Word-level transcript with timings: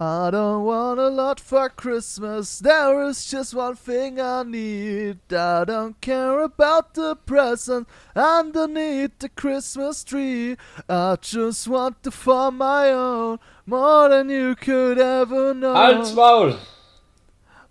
I 0.00 0.30
don't 0.32 0.64
want 0.64 0.98
a 0.98 1.08
lot 1.08 1.38
for 1.38 1.68
Christmas. 1.68 2.58
There 2.58 3.04
is 3.04 3.26
just 3.26 3.54
one 3.54 3.76
thing 3.76 4.20
I 4.20 4.42
need. 4.42 5.32
I 5.32 5.64
don't 5.64 6.00
care 6.00 6.40
about 6.40 6.94
the 6.94 7.14
present 7.14 7.86
underneath 8.16 9.16
the 9.20 9.28
Christmas 9.28 10.02
tree. 10.02 10.56
I 10.88 11.16
just 11.20 11.68
want 11.68 12.02
to 12.02 12.10
form 12.10 12.58
my 12.58 12.90
own 12.90 13.38
more 13.66 14.08
than 14.08 14.30
you 14.30 14.56
could 14.56 14.98
ever 14.98 15.54
know. 15.54 15.74
Halt's 15.74 16.12
Maul! 16.12 16.56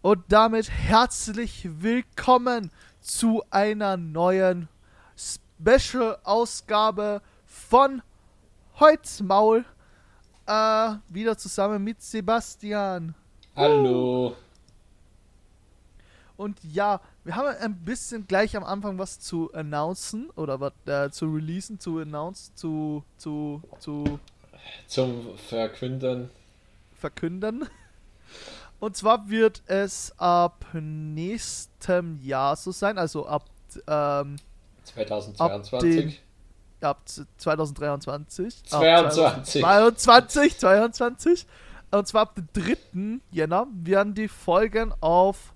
Und 0.01 0.23
damit 0.29 0.69
herzlich 0.69 1.67
willkommen 1.81 2.71
zu 3.01 3.43
einer 3.51 3.97
neuen 3.97 4.69
Special-Ausgabe 5.17 7.21
von 7.45 8.01
Holzmaul. 8.79 9.65
Äh, 10.45 10.95
wieder 11.07 11.37
zusammen 11.37 11.83
mit 11.83 12.01
Sebastian. 12.01 13.15
Hallo. 13.55 14.35
Und 16.35 16.57
ja, 16.63 16.99
wir 17.23 17.35
haben 17.35 17.55
ein 17.61 17.75
bisschen 17.85 18.27
gleich 18.27 18.57
am 18.57 18.63
Anfang 18.65 18.97
was 18.97 19.19
zu 19.19 19.53
announcen 19.53 20.29
oder 20.31 20.59
was 20.59 20.73
äh, 20.85 21.09
zu 21.11 21.27
releasen, 21.33 21.79
zu 21.79 21.99
announce, 21.99 22.53
zu, 22.55 23.03
zu, 23.17 23.61
zu 23.79 24.19
Zum 24.87 25.37
Verkünden. 25.37 26.29
verkünden. 26.93 27.69
Und 28.79 28.97
zwar 28.97 29.29
wird 29.29 29.61
es 29.67 30.13
ab 30.17 30.65
nächstem 30.73 32.19
Jahr 32.21 32.57
so 32.57 32.73
sein, 32.73 32.97
also 32.97 33.25
ab, 33.25 33.45
ähm, 33.87 34.35
2022. 34.83 36.17
ab 36.17 36.23
z- 37.05 37.25
2023. 37.37 38.63
ab 38.71 38.79
22. 39.11 39.61
22, 39.61 40.57
22. 40.59 41.47
Und 41.91 42.07
zwar 42.07 42.23
ab 42.23 42.35
dem 42.35 42.47
3. 42.53 43.19
Jänner 43.31 43.67
werden 43.73 44.13
die 44.15 44.27
Folgen 44.27 44.93
auf 44.99 45.53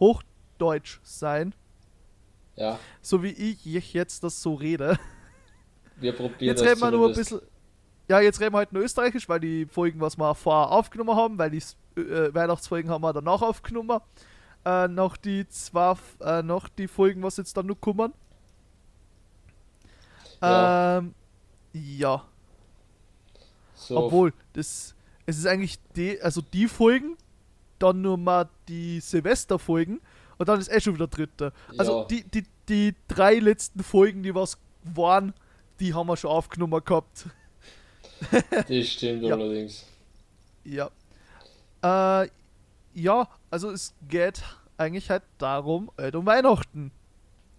Hochdeutsch 0.00 0.98
sein, 1.02 1.54
Ja, 2.56 2.78
so 3.02 3.22
wie 3.22 3.30
ich 3.32 3.92
jetzt 3.92 4.22
das 4.24 4.40
so 4.42 4.54
rede. 4.54 4.98
wir 5.96 6.12
probieren 6.12 6.38
Jetzt 6.56 6.60
das 6.60 6.68
reden 6.68 6.80
wir 6.80 6.90
nur 6.92 7.08
ein 7.08 7.14
bisschen. 7.14 7.40
Ja, 8.08 8.20
jetzt 8.20 8.40
reden 8.40 8.54
wir 8.54 8.58
halt 8.58 8.72
nur 8.72 8.82
Österreichisch, 8.82 9.28
weil 9.28 9.40
die 9.40 9.66
Folgen, 9.66 10.00
was 10.00 10.16
wir 10.16 10.34
vorher 10.34 10.70
aufgenommen 10.72 11.14
haben, 11.16 11.36
weil 11.38 11.50
die 11.50 11.62
äh, 12.00 12.32
Weihnachtsfolgen 12.32 12.90
haben 12.90 13.02
wir 13.02 13.12
danach 13.12 13.42
aufgenommen. 13.42 14.00
Äh, 14.64 14.88
noch 14.88 15.16
die 15.16 15.46
zwei, 15.48 15.94
äh, 16.20 16.42
noch 16.42 16.68
die 16.68 16.88
Folgen, 16.88 17.22
was 17.22 17.36
jetzt 17.36 17.56
dann 17.56 17.66
noch 17.66 17.80
kommen. 17.80 18.14
Ja. 20.40 20.98
Ähm, 20.98 21.14
ja. 21.72 22.24
So, 23.74 23.96
Obwohl, 23.96 24.32
das, 24.54 24.94
es 25.26 25.38
ist 25.38 25.46
eigentlich 25.46 25.78
die, 25.96 26.20
also 26.20 26.40
die 26.40 26.66
Folgen, 26.68 27.16
dann 27.78 28.00
nur 28.02 28.16
mal 28.18 28.48
die 28.68 29.00
Silvesterfolgen 29.00 30.00
und 30.36 30.48
dann 30.48 30.58
ist 30.60 30.70
eh 30.70 30.80
schon 30.80 30.94
wieder 30.94 31.06
dritte. 31.06 31.52
Also 31.76 32.00
Ja. 32.00 32.04
die, 32.06 32.24
die, 32.24 32.44
die 32.68 32.94
drei 33.06 33.36
letzten 33.38 33.82
Folgen, 33.82 34.22
die 34.22 34.34
was 34.34 34.58
waren, 34.84 35.32
die 35.80 35.94
haben 35.94 36.08
wir 36.08 36.16
schon 36.16 36.30
aufgenommen 36.30 36.82
gehabt. 36.84 37.26
das 38.68 38.88
stimmt 38.88 39.22
Ja. 39.22 39.34
allerdings. 39.34 39.86
Ja. 40.64 40.90
Äh, 41.82 42.28
ja, 42.94 43.28
also 43.50 43.70
es 43.70 43.94
geht 44.08 44.42
eigentlich 44.76 45.08
halt 45.08 45.22
darum, 45.38 45.90
halt 45.96 46.16
um 46.16 46.26
Weihnachten. 46.26 46.90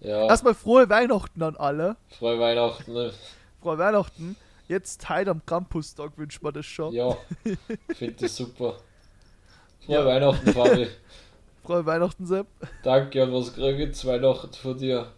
Ja, 0.01 0.27
Erstmal 0.27 0.53
frohe 0.53 0.89
Weihnachten 0.89 1.41
an 1.43 1.55
alle. 1.57 1.97
frohe 2.17 2.39
Weihnachten. 2.39 2.93
ne? 2.93 3.11
Frohe 3.61 3.77
Weihnachten. 3.77 4.35
Jetzt 4.67 5.09
heute 5.09 5.31
am 5.31 5.45
Campustag 5.45 6.17
wünscht 6.17 6.41
man 6.41 6.53
das 6.53 6.65
schon. 6.65 6.93
Ja, 6.93 7.17
finde 7.95 8.13
das 8.21 8.35
super. 8.35 8.77
Frohe 9.85 9.95
Ja. 9.95 10.05
Weihnachten, 10.05 10.53
Fabi. 10.53 10.87
Frohe 11.65 11.85
Weihnachten, 11.85 12.25
Sepp. 12.25 12.47
Danke, 12.83 13.23
und 13.23 13.33
was 13.33 13.53
kriege 13.53 13.83
ich 13.85 13.95
zu 13.95 14.07
Weihnachten 14.07 14.53
von 14.53 14.77
dir? 14.77 15.11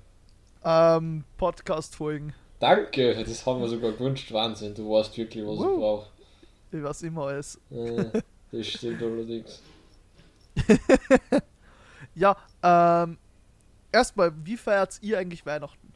Ähm, 0.64 1.24
Podcast-Folgen. 1.38 2.34
Danke, 2.60 3.24
das 3.24 3.46
haben 3.46 3.62
wir 3.62 3.68
sogar 3.68 3.92
gewünscht. 3.92 4.32
Wahnsinn, 4.32 4.74
du 4.76 4.90
weißt 4.92 5.18
wirklich, 5.18 5.44
was 5.46 5.58
Wow. 5.58 5.72
ich 5.72 5.78
brauche. 5.80 6.08
Ich 6.72 6.84
weiß 6.84 7.02
immer 7.04 7.28
alles. 7.28 7.60
Äh, 7.72 8.22
das 8.52 8.68
stimmt 8.68 9.02
allerdings. 9.04 9.62
Ja, 12.16 12.36
ähm, 12.64 13.18
erstmal, 13.92 14.32
wie 14.44 14.58
feiert 14.58 14.98
ihr 15.02 15.18
eigentlich 15.20 15.46
Weihnachten? 15.46 15.92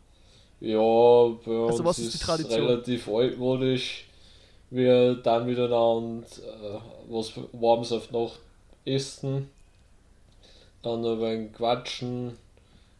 Ja, 0.59 0.79
bei 0.79 1.51
uns 1.51 1.79
Also 1.79 2.01
ist 2.01 2.15
ist 2.15 2.51
relativ 2.51 3.07
altmodisch. 3.07 4.07
Wir 4.71 5.15
dann 5.15 5.45
miteinander 5.45 6.25
äh, 6.25 6.79
was 7.07 7.33
Warmes 7.53 7.91
auf 7.91 8.11
Nacht 8.11 8.39
essen, 8.83 9.49
dann 10.81 11.01
noch 11.01 11.13
ein 11.13 11.21
wenig 11.21 11.53
quatschen, 11.53 12.37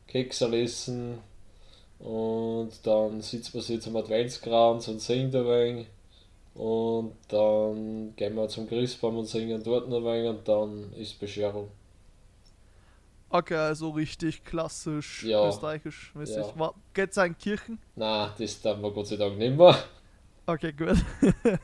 Kekse 0.07 0.55
essen 0.55 1.19
und 1.99 2.71
dann 2.83 3.21
sitzt 3.21 3.53
man 3.53 3.63
sich 3.63 3.81
zum 3.81 3.95
Adventskranz 3.95 4.87
und 4.87 5.01
singt 5.01 5.35
ein 5.35 5.45
wenig 5.45 5.87
und 6.53 7.13
dann 7.29 8.13
gehen 8.15 8.35
wir 8.35 8.47
zum 8.47 8.67
Christbaum 8.67 9.17
und 9.17 9.25
singen 9.25 9.63
dort 9.63 9.89
noch 9.89 9.97
ein 9.97 10.05
wenig 10.05 10.29
und 10.29 10.47
dann 10.47 10.93
ist 10.93 11.19
Bescherung. 11.19 11.69
Okay, 13.37 13.55
also 13.55 13.89
richtig 13.89 14.43
klassisch 14.45 15.23
Ja. 15.23 15.47
österreichisch 15.47 16.13
mäßig. 16.15 16.37
Ja. 16.37 16.53
Ja. 16.57 16.73
Geht's 16.93 17.17
an 17.17 17.37
Kirchen? 17.37 17.79
Na, 17.95 18.33
das 18.37 18.61
tun 18.61 18.81
wir 18.81 18.91
Gott 18.91 19.07
sei 19.07 19.17
Dank 19.17 19.37
nicht 19.37 19.57
mehr. 19.57 19.75
Okay, 20.45 20.71
gut. 20.71 21.03
Bin 21.21 21.59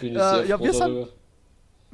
ich 0.00 0.16
Äh, 0.16 0.18
sehr 0.18 0.44
ja, 0.46 0.56
froh 0.58 0.64
wir 0.64 0.72
sind-. 0.74 1.08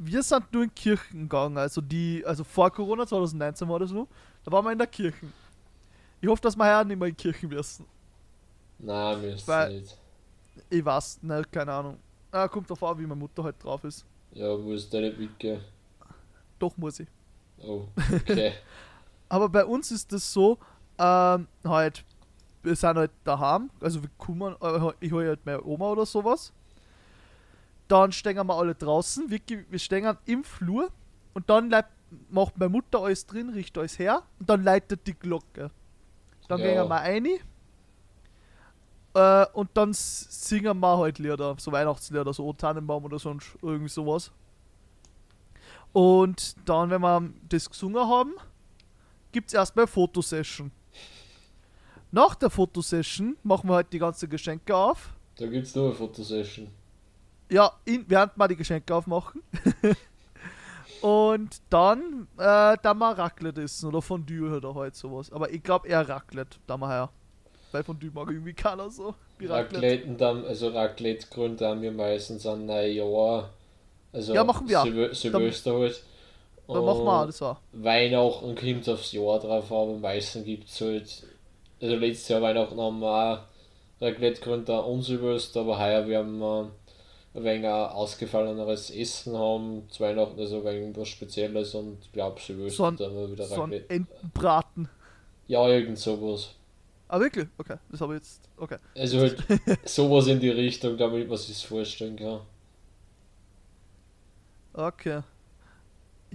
Wir 0.03 0.23
sind 0.23 0.51
nur 0.53 0.63
in 0.63 0.73
Kirchen 0.73 1.21
gegangen, 1.29 1.57
also 1.57 1.79
die, 1.81 2.23
also 2.25 2.43
vor 2.43 2.71
Corona 2.71 3.05
2019 3.05 3.69
war 3.69 3.77
das 3.77 3.91
so, 3.91 4.07
da 4.43 4.51
waren 4.51 4.65
wir 4.65 4.71
in 4.71 4.77
der 4.79 4.87
Kirche. 4.87 5.27
Ich 6.19 6.27
hoffe, 6.27 6.41
dass 6.41 6.55
wir 6.55 6.65
heuer 6.65 6.83
nicht 6.83 6.97
mehr 6.97 7.09
in 7.09 7.15
Kirchen 7.17 7.49
mir 7.49 7.59
ist 7.59 7.83
Weil- 8.79 9.81
nicht. 9.81 9.97
Ich 10.69 10.83
weiß, 10.83 11.19
ne, 11.21 11.43
keine 11.51 11.71
Ahnung. 11.73 11.97
Ah, 12.31 12.47
kommt 12.47 12.67
drauf 12.69 12.81
an, 12.83 12.97
wie 12.97 13.03
meine 13.03 13.15
Mutter 13.15 13.43
halt 13.43 13.63
drauf 13.63 13.83
ist. 13.83 14.03
Ja, 14.33 14.55
muss 14.57 14.89
der 14.89 15.01
nicht 15.01 15.19
mitgehen. 15.19 15.61
Doch 16.57 16.75
muss 16.77 16.99
ich. 16.99 17.07
Oh, 17.59 17.85
okay. 18.15 18.53
Aber 19.31 19.47
bei 19.47 19.63
uns 19.63 19.91
ist 19.91 20.11
das 20.11 20.33
so, 20.33 20.57
ähm, 20.97 21.47
halt, 21.63 22.03
wir 22.63 22.75
sind 22.75 22.97
halt 22.97 23.11
daheim, 23.23 23.69
also 23.79 24.03
wir 24.03 24.09
kommen, 24.17 24.57
äh, 24.61 24.91
ich 24.99 25.13
hole 25.13 25.29
halt 25.29 25.45
meine 25.45 25.63
Oma 25.63 25.85
oder 25.91 26.05
sowas. 26.05 26.51
Dann 27.87 28.11
stehen 28.11 28.45
wir 28.45 28.53
alle 28.53 28.75
draußen, 28.75 29.29
wirklich, 29.31 29.65
wir 29.69 29.79
stehen 29.79 30.17
im 30.25 30.43
Flur 30.43 30.89
und 31.33 31.49
dann 31.49 31.73
macht 32.29 32.57
meine 32.57 32.71
Mutter 32.71 32.99
alles 32.99 33.25
drin, 33.25 33.51
riecht 33.51 33.77
alles 33.77 33.97
her 33.99 34.23
und 34.39 34.49
dann 34.49 34.65
leitet 34.65 35.07
die 35.07 35.13
Glocke. 35.13 35.71
Dann 36.49 36.59
Ja. 36.59 36.67
gehen 36.67 36.89
wir 36.89 36.95
rein 36.97 37.27
äh, 39.13 39.45
und 39.53 39.69
dann 39.75 39.93
singen 39.93 40.77
wir 40.81 40.97
halt 40.97 41.19
Lieder, 41.19 41.55
so 41.57 41.71
Weihnachtslieder, 41.71 42.33
so 42.33 42.45
O 42.47 42.51
Tannenbaum 42.51 43.05
oder 43.05 43.17
sonst 43.17 43.57
irgendwie 43.61 43.87
sowas. 43.87 44.29
Und 45.93 46.55
dann, 46.67 46.89
wenn 46.89 46.99
wir 47.01 47.29
das 47.47 47.69
gesungen 47.69 48.05
haben, 48.05 48.33
gibt 49.31 49.49
es 49.49 49.53
erstmal 49.53 49.87
Fotosession. 49.87 50.71
Nach 52.11 52.35
der 52.35 52.49
Fotosession 52.49 53.37
machen 53.43 53.69
wir 53.69 53.75
halt 53.75 53.93
die 53.93 53.99
ganzen 53.99 54.29
Geschenke 54.29 54.75
auf. 54.75 55.13
Da 55.37 55.47
gibt's 55.47 55.73
nur 55.75 55.85
eine 55.85 55.93
Fotosession. 55.95 56.67
Ja, 57.49 57.71
in, 57.85 58.05
während 58.07 58.37
wir 58.37 58.47
die 58.47 58.55
Geschenke 58.55 58.93
aufmachen. 58.93 59.41
Und 61.01 61.61
dann, 61.69 62.27
äh, 62.37 62.77
da 62.81 62.93
mal 62.93 63.13
Raclette 63.13 63.63
essen 63.63 63.87
oder 63.87 64.01
Fondue 64.01 64.55
oder 64.55 64.75
halt 64.75 64.95
sowas. 64.95 65.31
Aber 65.31 65.49
ich 65.51 65.63
glaube 65.63 65.87
eher 65.87 66.07
Raclette, 66.07 66.57
da 66.67 66.77
mal 66.77 66.89
her. 66.89 67.09
Weil 67.71 67.83
Fondue 67.83 68.11
mag 68.13 68.29
irgendwie 68.29 68.53
keiner 68.53 68.89
so. 68.89 69.15
Wie 69.39 69.47
Raclette. 69.47 69.75
Raclette 69.77 70.13
dann, 70.13 70.45
also 70.45 70.67
Raclette-Gründe 70.67 71.67
haben 71.67 71.81
wir 71.81 71.91
meistens 71.91 72.45
an 72.45 72.65
Neujahr. 72.65 73.49
Also 74.13 74.33
Ja, 74.33 74.43
machen 74.43 74.67
wir 74.67 75.13
Silvester 75.15 75.73
halt. 75.73 76.03
Dann 76.67 76.85
machen 76.85 77.03
wir 77.03 77.25
das 77.25 77.41
auch. 77.41 77.57
Weihnachten 77.73 78.55
kommt 78.55 78.89
aufs 78.89 79.11
Jahr 79.11 79.39
drauf, 79.39 79.71
aber 79.71 79.97
meistens 79.97 80.45
gibt's 80.45 80.79
halt. 80.81 81.23
Also 81.81 81.95
letztes 81.95 82.29
Jahr 82.29 82.41
Weihnachten 82.41 82.79
haben 82.79 82.99
wir 82.99 83.07
auch 83.07 83.39
Raclette-Gründe 84.01 84.81
und 84.81 85.01
Silvester, 85.03 85.61
aber 85.61 85.79
heuer 85.79 86.07
werden 86.07 86.37
wir 86.39 86.71
ein 87.33 87.43
wenig 87.43 87.65
ein 87.65 87.71
ausgefalleneres 87.89 88.89
Essen 88.91 89.37
haben. 89.37 89.87
Zu 89.89 90.03
Weihnachten 90.03 90.39
ist 90.39 90.53
ein 90.53 90.63
wenig 90.63 90.95
was 90.97 91.07
Spezielles 91.09 91.73
und 91.75 91.97
ich 92.01 92.11
glaube 92.11 92.39
Silvester 92.39 92.77
So 92.77 92.85
ein- 92.85 92.97
dann 92.97 93.15
mal 93.15 93.31
wieder 93.31 93.45
So 93.45 93.55
ein 93.55 93.61
Raclette. 93.61 93.89
Entenbraten. 93.93 94.89
Ja, 95.47 95.67
irgend 95.67 95.97
sowas. 95.97 96.51
Ah, 97.09 97.19
wirklich? 97.19 97.47
Okay, 97.57 97.75
das 97.89 97.99
habe 97.99 98.13
ich 98.15 98.19
jetzt. 98.21 98.41
Okay. 98.57 98.77
Also 98.95 99.19
halt 99.19 99.37
sowas 99.85 100.27
in 100.27 100.39
die 100.39 100.49
Richtung, 100.49 100.97
damit 100.97 101.27
man 101.27 101.37
sich 101.37 101.65
vorstellen 101.65 102.15
kann. 102.15 102.39
Okay. 104.73 105.21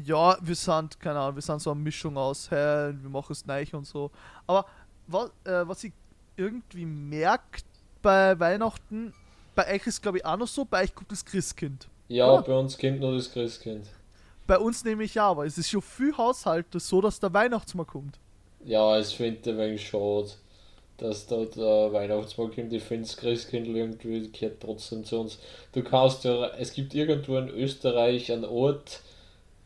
Ja, 0.05 0.37
wir 0.43 0.55
sind, 0.55 1.01
keine 1.01 1.19
Ahnung, 1.21 1.37
wir 1.37 1.43
sind 1.43 1.61
so 1.61 1.71
eine 1.71 1.81
Mischung 1.81 2.17
aus, 2.19 2.51
hey, 2.51 2.93
wir 3.01 3.09
machen 3.11 3.33
es 3.33 3.47
neu 3.47 3.65
und 3.73 3.87
so. 3.87 4.11
Aber 4.47 4.67
was, 5.07 5.31
äh, 5.45 5.67
was 5.67 5.85
ich 5.85 5.93
irgendwie 6.37 6.85
merkt 6.85 7.65
bei 8.03 8.39
Weihnachten, 8.39 9.15
bei 9.55 9.75
euch 9.75 9.87
ist 9.87 10.03
glaube 10.03 10.19
ich 10.19 10.25
auch 10.27 10.37
noch 10.37 10.47
so, 10.49 10.65
bei 10.67 10.85
euch 10.85 10.95
kommt 10.95 11.11
das 11.11 11.25
Christkind. 11.25 11.89
Ja, 12.09 12.27
Ah. 12.29 12.41
bei 12.43 12.53
uns 12.57 12.77
kommt 12.77 13.01
nur 13.01 13.15
das 13.15 13.33
Christkind. 13.33 13.89
Bei 14.47 14.59
uns 14.59 14.85
nämlich 14.85 15.15
ja, 15.15 15.29
aber 15.29 15.47
es 15.47 15.57
ist 15.59 15.71
schon 15.71 15.83
viel 15.83 16.17
Haushalte 16.17 16.79
so, 16.79 17.01
dass 17.01 17.19
der 17.19 17.33
Weihnachtsmann 17.33 17.87
kommt. 17.87 18.19
Ja, 18.65 18.97
es 18.99 19.13
finde 19.13 19.41
ich 19.41 19.49
ein 19.49 19.59
wenig 19.59 19.89
schade, 19.89 20.29
dass 20.99 21.27
da 21.27 21.37
der 21.45 21.93
Weihnachtsmann 21.93 22.55
kommt. 22.55 22.73
Ich 22.73 22.83
finde 22.83 23.05
das 23.09 23.17
Christkind 23.17 23.67
irgendwie 23.67 24.31
gehört 24.31 24.61
trotzdem 24.61 25.05
zu 25.05 25.21
uns. 25.21 25.39
Du 25.73 25.83
kannst 25.83 26.25
ja, 26.25 26.49
es 26.59 26.73
gibt 26.75 26.95
irgendwo 26.95 27.39
in 27.39 27.49
Österreich 27.49 28.31
einen 28.31 28.45
Ort, 28.45 29.01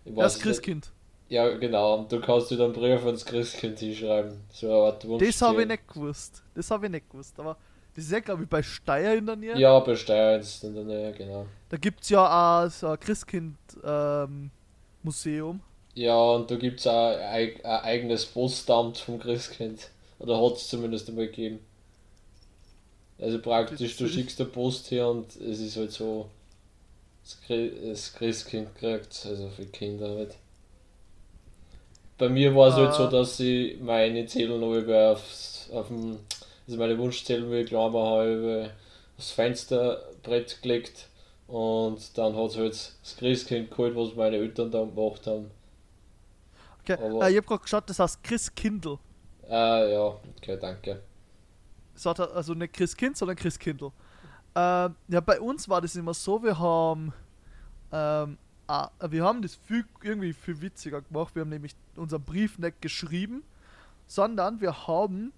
Das 0.04 0.38
Christkind. 0.38 0.90
Ja, 1.28 1.48
genau, 1.56 1.98
und 1.98 2.10
du 2.10 2.20
kannst 2.20 2.50
dir 2.50 2.56
dann 2.56 2.72
einen 2.72 2.80
Brief 2.80 3.04
ans 3.06 3.24
Christkind 3.24 3.78
hinschreiben. 3.78 4.40
So 4.52 4.66
eine 4.66 4.76
Art. 4.86 5.06
Das 5.20 5.42
habe 5.42 5.62
ich 5.62 5.68
nicht 5.68 5.86
gewusst. 5.86 6.42
Das 6.54 6.68
habe 6.70 6.86
ich 6.86 6.92
nicht 6.92 7.08
gewusst. 7.08 7.38
Aber 7.38 7.56
das 7.94 8.04
ist 8.04 8.10
ja, 8.10 8.18
glaube 8.20 8.42
ich, 8.44 8.48
bei 8.48 8.62
Steyr 8.62 9.14
in 9.14 9.26
der 9.26 9.36
Nähe. 9.36 9.58
Ja, 9.58 9.78
bei 9.78 9.94
Steyr 9.94 10.38
ist 10.40 10.64
in 10.64 10.74
der 10.74 10.84
Nähe, 10.84 11.12
genau. 11.12 11.46
Da 11.68 11.76
gibt 11.76 12.02
es 12.02 12.08
ja 12.08 12.64
auch 12.64 12.70
so 12.70 12.88
ein 12.88 12.98
Christkind-Museum. 12.98 15.60
Ja, 15.94 16.16
und 16.16 16.50
da 16.50 16.56
gibt 16.56 16.80
es 16.80 16.86
auch 16.86 17.10
ein, 17.16 17.20
eig- 17.20 17.62
ein 17.64 17.80
eigenes 17.84 18.26
Postamt 18.26 18.98
vom 18.98 19.20
Christkind. 19.20 19.90
Oder 20.18 20.40
hat 20.40 20.56
es 20.56 20.68
zumindest 20.68 21.08
einmal 21.08 21.26
gegeben. 21.26 21.60
Also 23.20 23.40
praktisch, 23.40 23.96
du 23.96 24.08
schickst 24.08 24.40
eine 24.40 24.50
Post 24.50 24.90
her 24.90 25.08
und 25.08 25.36
es 25.36 25.60
ist 25.60 25.76
halt 25.76 25.92
so, 25.92 26.28
das, 27.22 27.38
Chri- 27.46 27.88
das 27.90 28.12
Christkind 28.14 28.74
kriegt, 28.76 29.26
also 29.26 29.48
für 29.50 29.66
Kinder 29.66 30.08
halt. 30.08 30.36
Bei 32.18 32.28
mir 32.28 32.54
war 32.54 32.68
es 32.68 32.74
halt 32.74 32.94
so, 32.94 33.04
Ah. 33.04 33.10
dass 33.10 33.40
ich 33.40 33.80
meine 33.80 34.26
über 34.26 35.12
aufs, 35.12 35.70
auf 35.72 35.88
dem, 35.88 36.18
also 36.66 36.78
meine 36.78 36.98
Wunschzettel, 36.98 37.50
wie 37.50 37.60
ich 37.60 37.72
war, 37.72 37.92
habe 37.92 38.70
das 39.16 39.30
Fensterbrett 39.30 40.60
gelegt 40.62 41.08
und 41.46 42.16
dann 42.18 42.36
hat 42.36 42.50
es 42.50 42.56
halt 42.56 42.72
das 43.02 43.16
Christkind 43.18 43.70
geholt, 43.70 43.96
was 43.96 44.14
meine 44.14 44.36
Eltern 44.36 44.70
dann 44.70 44.94
gemacht 44.94 45.26
haben. 45.26 45.50
Okay. 46.82 46.94
Aber- 46.94 47.26
Äh, 47.26 47.30
ich 47.30 47.36
habe 47.38 47.46
gerade 47.46 47.62
geschaut, 47.62 47.88
das 47.88 47.98
heißt 47.98 48.22
Christkindl. 48.22 48.98
Ah, 49.48 49.84
ja, 49.84 50.02
okay, 50.36 50.58
danke. 50.60 51.02
Das 51.94 52.06
hat 52.06 52.20
also 52.20 52.54
nicht 52.54 52.72
Christkind, 52.72 53.16
sondern 53.16 53.36
Christkindl. 53.36 53.90
Ähm, 54.54 54.96
ja, 55.08 55.20
bei 55.20 55.40
uns 55.40 55.68
war 55.68 55.80
das 55.80 55.96
immer 55.96 56.14
so, 56.14 56.42
wir 56.42 56.58
haben 56.58 57.12
ähm, 57.92 58.38
ah, 58.70 58.90
wir 59.08 59.24
haben 59.24 59.42
das 59.42 59.56
viel, 59.56 59.84
irgendwie 60.02 60.32
viel 60.32 60.60
witziger 60.60 61.02
gemacht. 61.02 61.34
Wir 61.34 61.42
haben 61.42 61.48
nämlich 61.50 61.74
unseren 61.96 62.22
Brief 62.22 62.58
nicht 62.58 62.80
geschrieben, 62.80 63.42
sondern 64.06 64.60
wir 64.60 64.86
haben 64.86 65.32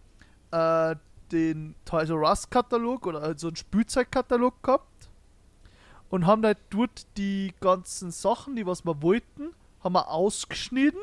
äh, 0.51 0.97
den 1.31 1.75
Toys 1.87 2.11
R 2.11 2.21
Us 2.21 2.51
Katalog 2.51 3.07
oder 3.07 3.23
halt 3.23 3.41
so 3.41 3.49
einen 3.49 3.57
Spielzeugkatalog 3.57 4.63
gehabt 4.63 5.09
und 6.11 6.27
haben 6.27 6.45
halt 6.45 6.59
dort 6.69 7.07
die 7.17 7.55
ganzen 7.61 8.11
Sachen, 8.11 8.55
die 8.55 8.67
was 8.67 8.85
wir 8.85 9.01
wollten, 9.01 9.55
haben 9.83 9.95
wir 9.95 10.09
ausgeschnitten 10.09 11.01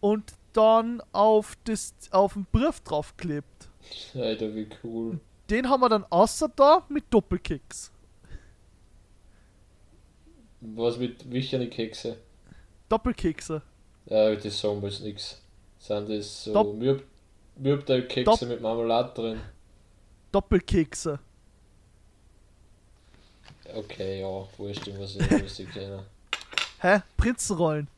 und 0.00 0.34
dann 0.54 1.00
auf 1.12 1.56
das 1.64 1.94
auf 2.10 2.34
den 2.34 2.46
Brief 2.50 2.80
draufgeklebt. 2.80 3.68
Alter, 4.14 4.54
wie 4.54 4.68
cool. 4.82 5.20
Den 5.50 5.68
haben 5.68 5.80
wir 5.80 5.88
dann 5.88 6.04
außer 6.08 6.48
da 6.54 6.84
mit 6.88 7.04
Doppelkicks. 7.10 7.90
Was 10.60 10.96
mit 10.96 11.30
wichtigen 11.30 11.68
Kekse? 11.70 12.16
Doppelkekse. 12.88 13.62
Ja, 14.06 14.34
das 14.34 14.60
sagen 14.60 14.80
wir 14.80 14.88
jetzt 14.88 15.00
nichts. 15.02 15.40
Sind 15.78 16.08
das 16.08 16.44
so 16.44 16.52
Dopp- 16.52 16.74
Mürb 16.74 17.02
Mürbteig-Kekse 17.56 18.30
Dopp- 18.30 18.46
mit 18.48 18.60
Marmelade 18.60 19.12
drin? 19.14 19.40
Doppelkekse. 20.30 21.18
Okay, 23.74 24.20
ja, 24.20 24.46
wurscht, 24.58 24.88
was 24.98 25.16
ich 25.16 25.30
lustig 25.30 25.72
kenne. 25.72 26.04
Hä? 26.80 27.02
Prinzenrollen. 27.16 27.88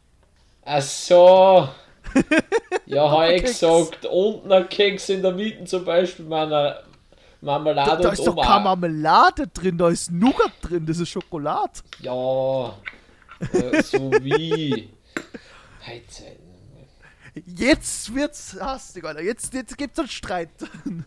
Ach 0.64 0.82
so! 0.82 1.69
Ja, 2.87 3.11
habe 3.11 3.32
ich 3.35 3.43
gesagt, 3.43 4.05
unten 4.05 4.52
ein 4.52 4.69
Keks 4.69 5.08
in 5.08 5.23
der 5.23 5.32
Mitte 5.32 5.64
zum 5.64 5.87
Beispiel 5.87 6.26
meiner 6.26 6.82
Marmelade 7.44 8.02
da 8.02 8.08
und 8.08 8.14
ist 8.14 8.26
doch 8.26 8.37
Oma. 8.37 8.46
keine 8.46 8.64
Marmelade 8.64 9.46
drin, 9.49 9.79
da 9.79 9.88
ist 9.88 10.11
Nougat 10.11 10.52
drin, 10.62 10.87
das 10.87 10.99
ist 10.99 11.11
Schokolade. 11.11 11.73
Ja, 12.00 12.75
äh, 13.52 13.82
so 13.82 14.11
wie. 14.23 14.88
Jetzt 17.46 18.14
wird's 18.14 18.56
hastig, 18.61 19.05
Alter. 19.05 19.23
Jetzt, 19.23 19.52
jetzt 19.55 19.76
gibt's 19.76 19.99
einen 19.99 20.08
Streit. 20.08 20.50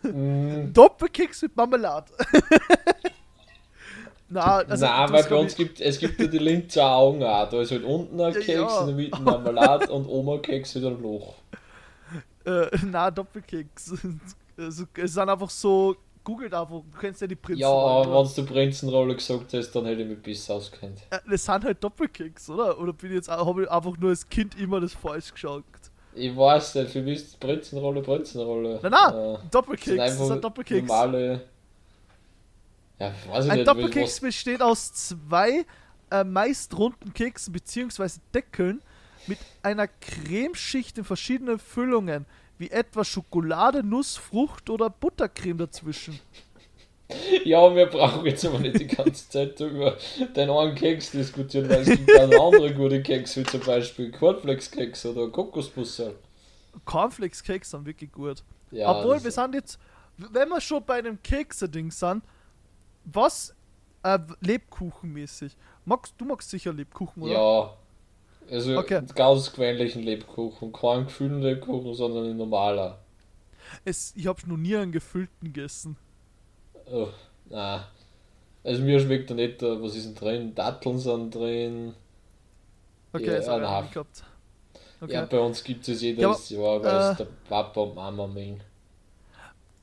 Mm, 0.02 0.72
Doppelkeks 0.72 1.42
mit 1.42 1.56
Marmelade. 1.56 2.12
Na, 4.28 4.58
also, 4.58 4.86
Nein, 4.86 5.12
weil 5.12 5.24
bei 5.24 5.36
uns 5.36 5.54
gibt 5.56 5.80
es 5.80 5.98
gibt 5.98 6.20
ja 6.20 6.26
die 6.26 6.38
Linzer 6.38 6.90
Augen 6.90 7.22
auch. 7.22 7.48
Da 7.48 7.62
ist 7.62 7.70
halt 7.70 7.82
unten 7.84 8.20
ein 8.20 8.32
Keks, 8.32 8.46
ja. 8.46 8.80
in 8.80 8.86
der 8.86 8.94
Mitte 8.94 9.22
Marmelade 9.22 9.90
und 9.90 10.06
oben 10.06 10.40
Keks 10.42 10.74
wieder 10.74 10.88
ein 10.88 11.00
Loch. 11.00 11.34
Äh, 12.44 12.66
na, 12.86 13.10
Doppelkeks. 13.10 13.94
Also, 14.56 14.84
es 14.94 15.12
sind 15.12 15.28
einfach 15.28 15.50
so. 15.50 15.96
Googelt 16.28 16.52
einfach, 16.52 16.82
du 16.92 16.98
kennst 17.00 17.22
ja 17.22 17.26
die 17.26 17.36
Prinzen. 17.36 17.60
Ja, 17.62 17.68
aber 17.70 18.26
wenn 18.28 18.34
du 18.44 18.52
Prinzenrolle 18.52 19.14
gesagt 19.16 19.54
hast, 19.54 19.70
dann 19.72 19.86
hätte 19.86 20.02
ich 20.02 20.08
mich 20.08 20.20
besser 20.20 20.54
auskennt. 20.54 20.98
Äh, 21.08 21.18
Das 21.30 21.42
sind 21.42 21.64
halt 21.64 21.82
Doppelkeks, 21.82 22.50
oder? 22.50 22.78
Oder 22.78 22.92
bin 22.92 23.10
ich 23.10 23.16
jetzt 23.16 23.28
habe 23.30 23.62
ich 23.62 23.70
einfach 23.70 23.96
nur 23.96 24.10
als 24.10 24.28
Kind 24.28 24.58
immer 24.60 24.78
das 24.78 24.92
falsch 24.92 25.32
geschaut? 25.32 25.64
Ich 26.14 26.36
weiß 26.36 26.74
nicht, 26.74 26.90
für 26.90 27.00
mich 27.00 27.16
ist 27.16 27.40
Prinzenrolle 27.40 28.02
Prinzenrolle. 28.02 28.78
Nein, 28.82 28.92
nein, 28.92 29.14
Äh, 29.14 29.38
Doppelkeks, 29.50 29.84
sind 29.86 29.96
das 29.98 30.12
einfach 30.12 30.24
ist 30.26 30.30
ein 30.32 30.40
Doppelkeks. 30.42 30.86
normale. 30.88 31.40
Ja, 32.98 33.12
weiß 33.30 33.44
ich 33.46 33.50
Ein 33.50 33.56
nicht. 33.58 33.68
Doppelkeks 33.68 34.12
was, 34.16 34.20
besteht 34.20 34.60
aus 34.60 34.92
zwei 34.92 35.64
äh, 36.10 36.24
meist 36.24 36.76
runden 36.76 37.14
Keksen 37.14 37.52
bzw. 37.54 38.08
Deckeln 38.34 38.82
mit 39.26 39.38
einer 39.62 39.86
Cremeschicht 39.88 40.98
in 40.98 41.04
verschiedenen 41.04 41.58
Füllungen, 41.58 42.26
wie 42.58 42.70
etwa 42.70 43.04
Schokolade, 43.04 43.82
Nuss, 43.82 44.16
Frucht 44.16 44.68
oder 44.68 44.90
Buttercreme 44.90 45.58
dazwischen. 45.58 46.18
ja, 47.44 47.74
wir 47.74 47.86
brauchen 47.86 48.26
jetzt 48.26 48.44
aber 48.44 48.58
nicht 48.58 48.78
die 48.78 48.86
ganze 48.86 49.28
Zeit 49.28 49.58
über 49.60 49.96
den 50.36 50.50
einen 50.50 50.74
Keks 50.74 51.12
diskutieren, 51.12 51.68
weil 51.68 51.82
es 51.82 51.88
gibt 51.88 52.14
auch 52.14 52.46
andere 52.46 52.74
gute 52.74 53.02
Keks, 53.02 53.36
wie 53.36 53.44
zum 53.44 53.60
Beispiel 53.60 54.10
Cornflakes-Keks 54.10 55.06
oder 55.06 55.28
Kokosbussel. 55.28 56.16
Cornflakes-Keks 56.84 57.70
sind 57.70 57.86
wirklich 57.86 58.12
gut. 58.12 58.42
Ja, 58.70 58.90
Obwohl, 58.90 59.22
wir 59.22 59.30
sind 59.30 59.54
jetzt, 59.54 59.78
wenn 60.16 60.48
wir 60.48 60.60
schon 60.60 60.84
bei 60.84 60.98
einem 60.98 61.22
Kekse-Ding 61.22 61.90
sind, 61.90 62.22
was 63.04 63.54
äh, 64.02 64.18
Lebkuchenmäßig. 64.40 65.56
Magst, 65.84 66.14
du 66.18 66.24
magst 66.24 66.50
sicher 66.50 66.72
Lebkuchen, 66.72 67.22
oder? 67.22 67.32
Ja. 67.32 67.76
Also 68.50 68.72
Okay. 68.76 69.02
ganz 69.14 69.52
gewöhnlichen 69.52 70.02
Lebkuchen. 70.02 70.72
Kein 70.72 71.04
gefüllten 71.04 71.40
Lebkuchen, 71.42 71.94
sondern 71.94 72.24
ein 72.30 72.36
normaler. 72.36 72.98
Es, 73.84 74.12
ich 74.14 74.26
habe 74.26 74.48
noch 74.48 74.56
nie 74.56 74.76
einen 74.76 74.92
gefüllten 74.92 75.52
gegessen. 75.52 75.96
Oh, 76.90 77.12
na. 77.50 77.86
Also 78.64 78.82
mir 78.84 79.00
schmeckt 79.00 79.30
er 79.30 79.36
nicht, 79.36 79.62
äh, 79.62 79.82
was 79.82 79.96
ist 79.96 80.06
denn 80.06 80.14
drin? 80.16 80.54
Datteln 80.56 80.98
sind 80.98 81.34
drin. 81.34 81.94
Okay, 83.14 83.24
Ja, 83.26 83.36
das 83.36 83.48
habe 83.48 83.64
ich 83.84 83.90
gehabt. 83.90 84.24
Okay. 85.00 85.14
Ja, 85.14 85.24
bei 85.26 85.40
uns 85.40 85.64
gibt 85.64 85.88
es 85.88 86.02
jedes 86.02 86.20
Ja, 86.22 86.38
Jahr, 86.50 86.84
weil 86.84 86.96
äh, 86.96 86.98
es 86.98 87.16
der 87.16 87.24
Papa 87.48 87.80
und 87.80 87.96
Mama 87.96 88.28
mögen. 88.28 88.62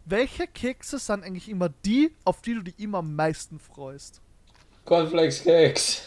Welche 0.05 0.47
Kekse 0.47 0.97
sind 0.99 1.23
eigentlich 1.23 1.49
immer 1.49 1.67
die, 1.69 2.15
auf 2.23 2.41
die 2.41 2.53
du 2.53 2.61
dich 2.63 2.79
immer 2.79 2.99
am 2.99 3.13
meisten 3.15 3.59
freust? 3.59 4.21
Cornflakes 4.85 5.41
Keks. 5.43 6.01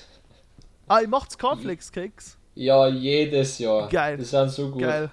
Ah, 0.88 1.00
ihr 1.00 1.08
macht's 1.08 1.38
Cornflakes-Cakes? 1.38 2.37
Ja, 2.58 2.88
jedes 2.88 3.60
Jahr. 3.60 3.88
Geil. 3.88 4.16
Die 4.16 4.24
sind 4.24 4.50
so 4.50 4.68
gut. 4.68 4.80
Geil. 4.80 5.08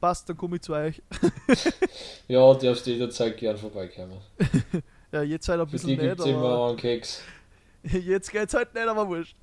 Passt, 0.00 0.28
dann 0.28 0.36
komme 0.36 0.56
ich 0.56 0.62
zu 0.62 0.74
euch. 0.74 1.00
Ja, 2.28 2.52
darfst 2.54 2.86
jederzeit 2.86 3.36
gern 3.36 3.56
vorbeikommen. 3.56 4.18
Ja, 5.12 5.22
jetzt 5.22 5.46
halt 5.46 5.60
ein 5.60 5.66
Für 5.66 5.72
bisschen 5.72 5.90
die 5.90 5.96
nicht, 5.96 6.08
gibt 6.08 6.20
es 6.20 6.26
immer 6.26 6.68
einen 6.68 6.76
Keks. 6.78 7.20
jetzt 7.82 8.32
geht's 8.32 8.54
halt 8.54 8.72
nicht, 8.72 8.88
aber 8.88 9.06
wurscht. 9.06 9.36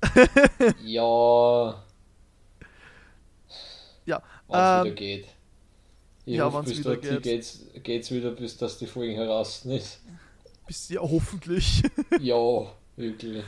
Ja. 0.84 1.80
Ja, 4.04 4.22
Wenn 4.48 4.58
es 4.58 4.78
ähm, 4.80 4.84
wieder 4.84 4.94
geht. 4.96 5.26
Ich 6.26 6.34
ja, 6.34 6.44
hoffe, 6.44 6.56
wenn's 6.58 6.70
bis 6.70 6.78
wieder 6.80 6.96
geht. 6.96 7.22
geht's, 7.22 7.60
geht's 7.84 8.10
wieder, 8.10 8.32
bis 8.32 8.56
dass 8.56 8.78
die 8.78 8.88
Folge 8.88 9.14
heraus 9.14 9.64
ist. 9.64 10.00
Bis 10.66 10.88
ja, 10.88 11.00
hoffentlich. 11.00 11.84
ja, 12.20 12.66
wirklich. 12.96 13.44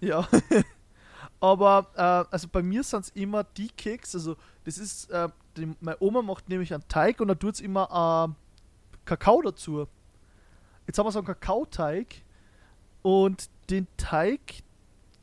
ja. 0.00 0.28
Aber, 1.40 1.86
äh, 1.94 2.32
also 2.32 2.48
bei 2.48 2.62
mir 2.62 2.82
sind 2.82 3.00
es 3.04 3.08
immer 3.10 3.44
die 3.44 3.68
Keks, 3.68 4.14
also 4.14 4.36
das 4.64 4.78
ist, 4.78 5.10
äh, 5.10 5.28
die, 5.56 5.74
meine 5.80 5.96
Oma 6.00 6.22
macht 6.22 6.48
nämlich 6.48 6.72
einen 6.72 6.86
Teig 6.88 7.20
und 7.20 7.28
da 7.28 7.34
tut 7.34 7.60
immer 7.60 8.28
äh, 8.30 8.98
Kakao 9.04 9.42
dazu. 9.42 9.86
Jetzt 10.86 10.98
haben 10.98 11.06
wir 11.06 11.12
so 11.12 11.18
einen 11.18 11.26
Kakaoteig 11.26 12.22
und 13.02 13.48
den 13.70 13.86
Teig 13.96 14.40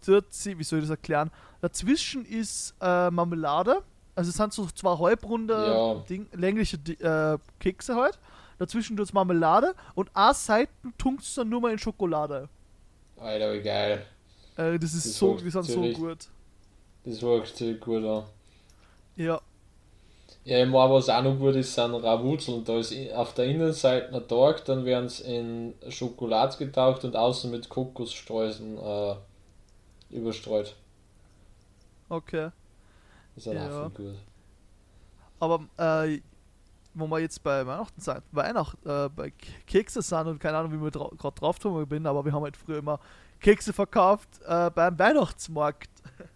tut 0.05 0.33
sie, 0.33 0.57
wie 0.59 0.63
soll 0.63 0.79
ich 0.79 0.85
das 0.85 0.91
erklären? 0.91 1.31
Dazwischen 1.61 2.25
ist 2.25 2.75
äh, 2.81 3.09
Marmelade, 3.09 3.81
also 4.15 4.29
es 4.29 4.35
sind 4.35 4.53
so 4.53 4.65
zwei 4.67 4.97
halbrunde, 4.97 5.53
Ja. 5.53 5.95
Ding, 6.09 6.27
längliche 6.33 6.77
äh, 6.77 7.37
Kekse 7.59 7.95
halt. 7.95 8.19
Dazwischen 8.59 8.95
tut 8.95 9.13
Marmelade 9.13 9.73
und 9.95 10.11
a 10.13 10.33
Seiten 10.33 10.93
tunkt 10.97 11.23
es 11.23 11.33
dann 11.35 11.49
nur 11.49 11.61
mal 11.61 11.71
in 11.71 11.79
Schokolade. 11.79 12.47
Alter, 13.17 13.53
wie 13.53 13.61
geil. 13.61 14.05
Äh, 14.57 14.77
das 14.79 14.93
ist 14.93 15.05
Das 15.05 15.17
so, 15.17 15.35
die 15.35 15.49
sind 15.49 15.63
so 15.63 15.73
ziemlich- 15.73 15.97
gut. 15.97 16.27
Das 17.05 17.21
wirkt 17.21 17.55
sich 17.57 17.79
gut 17.79 18.03
an. 18.05 18.23
Ja, 19.15 19.41
Ja, 20.45 20.63
ich 20.63 20.69
meine, 20.69 20.91
was 20.93 21.07
auch 21.09 21.21
noch 21.23 21.37
gut 21.37 21.55
ist, 21.55 21.73
sind 21.73 21.93
Rawutzeln. 21.93 22.63
Da 22.65 22.77
ist 22.77 22.93
auf 23.13 23.33
der 23.33 23.45
Innenseite 23.45 24.13
ein 24.13 24.27
Tag, 24.27 24.65
dann 24.65 24.83
werden 24.85 25.07
sie 25.09 25.23
in 25.23 25.73
Schokolade 25.89 26.57
getaucht 26.57 27.03
und 27.05 27.15
außen 27.15 27.49
mit 27.51 27.69
Kokosstreuseln 27.69 28.77
äh, 28.77 29.15
überstreut. 30.09 30.75
okay. 32.09 32.49
Das 33.35 33.45
ist 33.45 33.49
auch 33.49 33.53
Ja. 33.55 33.89
viel 33.89 34.05
gut. 34.05 34.15
Aber 35.39 35.65
äh, 35.77 36.21
wo 36.93 37.07
wir 37.07 37.19
jetzt 37.19 37.41
bei 37.43 37.65
Weihnachten 37.65 37.99
sind, 37.99 38.21
Weihnacht, 38.31 38.77
äh, 38.85 39.09
bei 39.09 39.31
Kekse 39.65 40.01
sind 40.01 40.27
und 40.27 40.39
keine 40.39 40.57
Ahnung, 40.57 40.71
wie 40.73 40.83
wir 40.83 40.91
dra 40.91 41.09
gerade 41.17 41.35
drauf 41.39 41.57
gekommen 41.57 41.87
bin, 41.87 42.05
aber 42.05 42.23
wir 42.23 42.31
haben 42.31 42.43
halt 42.43 42.55
früher 42.55 42.77
immer 42.79 42.99
Kekse 43.43 43.73
verkauft 43.73 44.29
äh, 44.47 44.69
beim 44.71 44.97
Weihnachtsmarkt. 44.97 45.89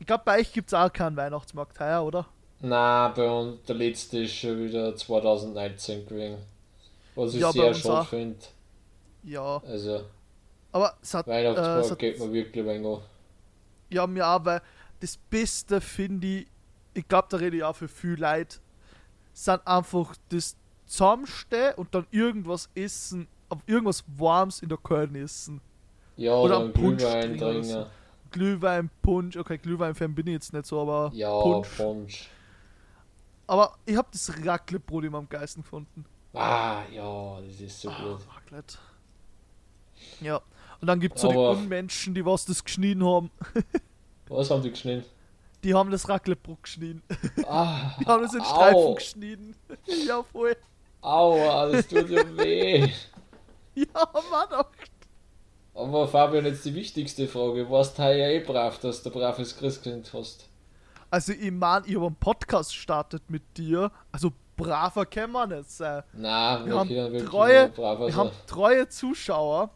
Ich 0.00 0.06
glaube, 0.06 0.22
bei 0.26 0.40
euch 0.40 0.52
gibt 0.52 0.68
es 0.68 0.74
auch 0.74 0.92
keinen 0.92 1.16
Weihnachtsmarkt 1.16 1.80
heuer, 1.80 2.04
oder? 2.04 2.26
Na, 2.60 3.08
bei 3.08 3.30
uns 3.30 3.62
der 3.62 3.76
letzte 3.76 4.18
ist 4.18 4.34
schon 4.34 4.58
wieder 4.58 4.94
2019 4.94 6.06
gewesen. 6.06 6.38
Was 7.14 7.32
ich 7.32 7.40
Ja, 7.40 7.52
sehr 7.52 7.72
schade 7.72 8.06
finde. 8.06 8.44
Ja, 9.22 9.62
Also, 9.66 10.04
aber 10.72 10.94
es 11.00 11.14
hat, 11.14 11.26
äh, 11.26 11.30
Weihnachtsmarkt 11.30 11.90
hat 11.92 11.98
geht 11.98 12.18
mir 12.18 12.32
wirklich 12.32 12.64
ein 12.64 12.68
wenig 12.68 12.86
an. 12.86 13.02
Ja, 13.88 14.06
mir 14.06 14.26
auch, 14.26 14.44
weil 14.44 14.60
das 15.00 15.16
Beste 15.16 15.80
finde 15.80 16.26
ich, 16.26 16.46
ich 16.92 17.08
glaube, 17.08 17.28
da 17.30 17.36
rede 17.38 17.56
ich 17.56 17.62
auch 17.64 17.76
für 17.76 17.88
viel 17.88 18.20
Leute, 18.20 18.58
sind 19.32 19.66
einfach 19.66 20.14
das 20.28 20.56
Zusammenstehen 20.86 21.74
und 21.76 21.94
dann 21.94 22.06
irgendwas 22.10 22.68
essen, 22.74 23.26
auf 23.48 23.60
irgendwas 23.66 24.04
Warmes 24.18 24.60
in 24.60 24.68
der 24.68 24.78
Köln 24.78 25.14
essen. 25.14 25.62
Ja, 26.16 26.34
Oder 26.36 26.60
ein 26.60 26.72
Punsch 26.72 27.02
Glühwein 27.02 27.38
trinken 27.38 27.64
so. 27.64 27.86
Glühwein, 28.30 28.90
Punsch, 29.02 29.36
okay, 29.36 29.58
Glühwein-Fan 29.58 30.14
bin 30.14 30.26
ich 30.26 30.32
jetzt 30.34 30.52
nicht 30.52 30.66
so, 30.66 30.80
aber 30.80 31.10
Ja, 31.14 31.30
Punsch. 31.40 31.68
Punsch. 31.76 32.28
Aber 33.46 33.74
ich 33.84 33.96
habe 33.96 34.08
das 34.12 34.32
Raclette-Brot 34.44 35.04
immer 35.04 35.18
am 35.18 35.28
geilsten 35.28 35.62
gefunden. 35.62 36.04
Ah, 36.32 36.82
ja, 36.92 37.40
das 37.40 37.60
ist 37.60 37.80
so 37.80 37.90
Ah, 37.90 38.02
gut. 38.02 38.20
Raclette. 38.34 38.78
Ja. 40.20 40.40
Und 40.80 40.88
dann 40.88 40.98
gibt 41.00 41.16
es 41.16 41.22
so 41.22 41.30
die 41.30 41.36
Unmenschen, 41.36 42.14
die 42.14 42.24
was 42.24 42.44
das 42.44 42.62
geschnien 42.64 43.04
haben. 43.04 43.30
Was 44.28 44.50
haben 44.50 44.62
die 44.62 44.70
geschnitten? 44.70 45.04
Die 45.62 45.74
haben 45.74 45.90
das 45.90 46.08
Raclette-Brot 46.08 46.62
geschnien. 46.62 47.02
Ah, 47.46 47.94
Die 48.00 48.06
haben 48.06 48.22
das 48.22 48.34
in 48.34 48.42
Streifen 48.44 48.76
au, 48.76 48.94
geschnien. 48.94 49.54
ja, 50.06 50.22
voll. 50.22 50.56
aua, 51.02 51.66
das 51.70 51.86
tut 51.86 52.08
ja 52.08 52.22
weh. 52.36 52.90
Ja, 53.74 54.08
Mann, 54.30 54.48
auch 54.58 54.70
Aber 55.74 56.06
Fabian, 56.06 56.44
jetzt 56.46 56.64
die 56.64 56.74
wichtigste 56.74 57.26
Frage. 57.26 57.68
Warst 57.68 57.98
du 57.98 58.02
heuer 58.04 58.28
eh 58.28 58.40
brav, 58.40 58.78
dass 58.78 59.02
du 59.02 59.10
ein 59.10 59.12
braves 59.12 59.56
Christkind 59.56 60.12
hast? 60.12 60.48
Also, 61.10 61.32
ich 61.32 61.50
meine, 61.50 61.86
ich 61.86 61.96
habe 61.96 62.06
einen 62.06 62.16
Podcast 62.16 62.70
gestartet 62.70 63.22
mit 63.28 63.42
dir. 63.56 63.90
Also, 64.12 64.30
braver 64.56 65.04
kann 65.06 65.32
man 65.32 65.48
nicht 65.50 65.70
sein. 65.70 66.02
Nein, 66.12 66.66
Wir 66.66 66.74
haben 66.78 66.88
können 66.88 67.12
wirklich 67.12 67.28
treue, 67.30 67.76
wir 67.76 67.96
sein. 67.98 68.16
haben 68.16 68.30
treue 68.46 68.88
Zuschauer. 68.88 69.70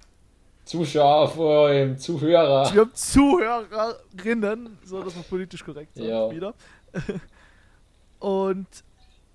Zuschauer 0.65 1.29
vor 1.31 1.67
allem, 1.69 1.99
Zuhörer. 1.99 2.73
Wir 2.73 2.81
haben 2.83 2.95
Zuhörerinnen, 2.95 4.79
so 4.85 5.03
dass 5.03 5.17
wir 5.17 5.23
politisch 5.23 5.65
korrekt 5.65 5.95
sind. 5.95 6.07
Ja. 6.09 6.31
Wieder. 6.31 6.55
Und 8.21 8.67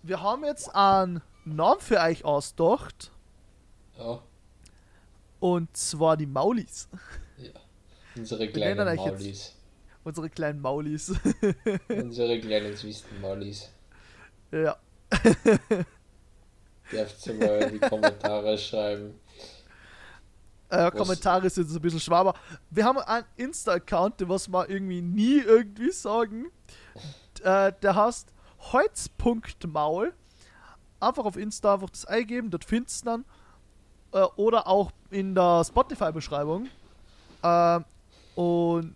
wir 0.02 0.22
haben 0.22 0.44
jetzt 0.46 0.74
einen 0.76 1.22
Namen 1.46 1.80
für 1.82 2.00
euch 2.00 2.24
ausgedacht. 2.24 3.12
Ja, 3.98 4.20
Und 5.44 5.76
zwar 5.76 6.16
die 6.16 6.26
Maulis. 6.26 6.88
unsere 8.16 8.40
Wir 8.40 8.48
nennen 8.48 8.54
kleinen 8.54 8.88
euch 8.88 9.06
jetzt- 9.06 9.20
Maulis. 9.20 9.56
Unsere 10.06 10.30
kleinen 10.30 10.62
Maulis. 10.62 11.14
Unsere 11.90 12.40
kleinen 12.40 12.78
süßen 12.78 13.20
Maulis. 13.20 13.70
ja. 14.54 14.78
Dürft 16.92 17.28
ihr 17.28 17.34
mal 17.34 17.62
in 17.64 17.74
die 17.74 17.80
Kommentare 17.80 18.58
schreiben. 18.58 19.20
Äh, 20.70 20.92
Kommentare 20.92 21.50
sind 21.50 21.66
jetzt 21.68 21.76
ein 21.76 21.82
bisschen 21.82 22.00
schwer, 22.00 22.18
aber 22.18 22.36
wir 22.70 22.86
haben 22.86 22.98
einen 23.00 23.26
Insta-Account, 23.36 24.22
den 24.22 24.30
was 24.30 24.48
wir 24.48 24.70
irgendwie 24.70 25.02
nie 25.02 25.40
irgendwie 25.40 25.92
sagen. 25.92 26.46
Äh, 27.44 27.74
der 27.82 27.96
heißt 27.96 28.34
holz.maul. 28.72 30.14
Einfach 31.02 31.26
auf 31.26 31.36
Insta 31.36 31.74
einfach 31.74 31.90
das 31.90 32.06
eingeben, 32.06 32.50
dort 32.50 32.64
findest 32.64 33.02
du 33.02 33.06
dann. 33.10 33.26
Äh, 34.14 34.24
oder 34.36 34.68
auch 34.68 34.92
in 35.10 35.36
der 35.36 35.64
Spotify-Beschreibung. 35.66 36.68
Ähm, 37.44 37.86
und 38.36 38.96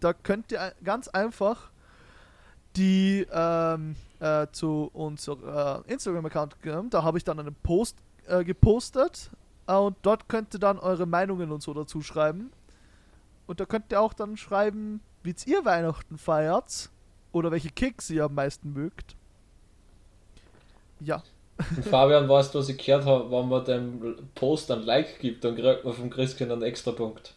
da 0.00 0.12
könnt 0.12 0.52
ihr 0.52 0.74
ganz 0.82 1.08
einfach 1.08 1.70
die 2.76 3.26
ähm, 3.32 3.96
äh, 4.18 4.48
zu 4.50 4.90
unserem 4.92 5.86
äh, 5.86 5.92
Instagram-Account 5.92 6.60
gehen. 6.62 6.90
Da 6.90 7.02
habe 7.02 7.18
ich 7.18 7.24
dann 7.24 7.38
einen 7.38 7.54
Post 7.54 7.96
äh, 8.26 8.44
gepostet. 8.44 9.30
Äh, 9.66 9.74
und 9.74 9.96
dort 10.02 10.28
könnt 10.28 10.52
ihr 10.54 10.60
dann 10.60 10.78
eure 10.78 11.06
Meinungen 11.06 11.52
und 11.52 11.62
so 11.62 11.72
dazu 11.72 12.02
schreiben. 12.02 12.50
Und 13.46 13.60
da 13.60 13.66
könnt 13.66 13.92
ihr 13.92 14.00
auch 14.00 14.14
dann 14.14 14.36
schreiben, 14.36 15.00
wie 15.22 15.34
ihr 15.46 15.64
Weihnachten 15.64 16.18
feiert. 16.18 16.90
Oder 17.32 17.50
welche 17.50 17.70
Kekse 17.70 18.14
ihr 18.14 18.24
am 18.24 18.34
meisten 18.34 18.72
mögt. 18.72 19.16
Ja. 21.00 21.22
Und 21.76 21.84
Fabian, 21.86 22.28
weißt 22.28 22.54
du, 22.54 22.58
was 22.58 22.68
ich 22.68 22.78
gehört 22.84 23.04
habe? 23.04 23.30
Wenn 23.30 23.48
man 23.48 23.64
dem 23.64 24.16
Post 24.34 24.70
ein 24.70 24.82
Like 24.82 25.20
gibt, 25.20 25.44
dann 25.44 25.54
kriegt 25.56 25.84
man 25.84 25.94
vom 25.94 26.10
Christkind 26.10 26.50
einen 26.50 26.62
extra 26.62 26.90
Punkt. 26.92 27.32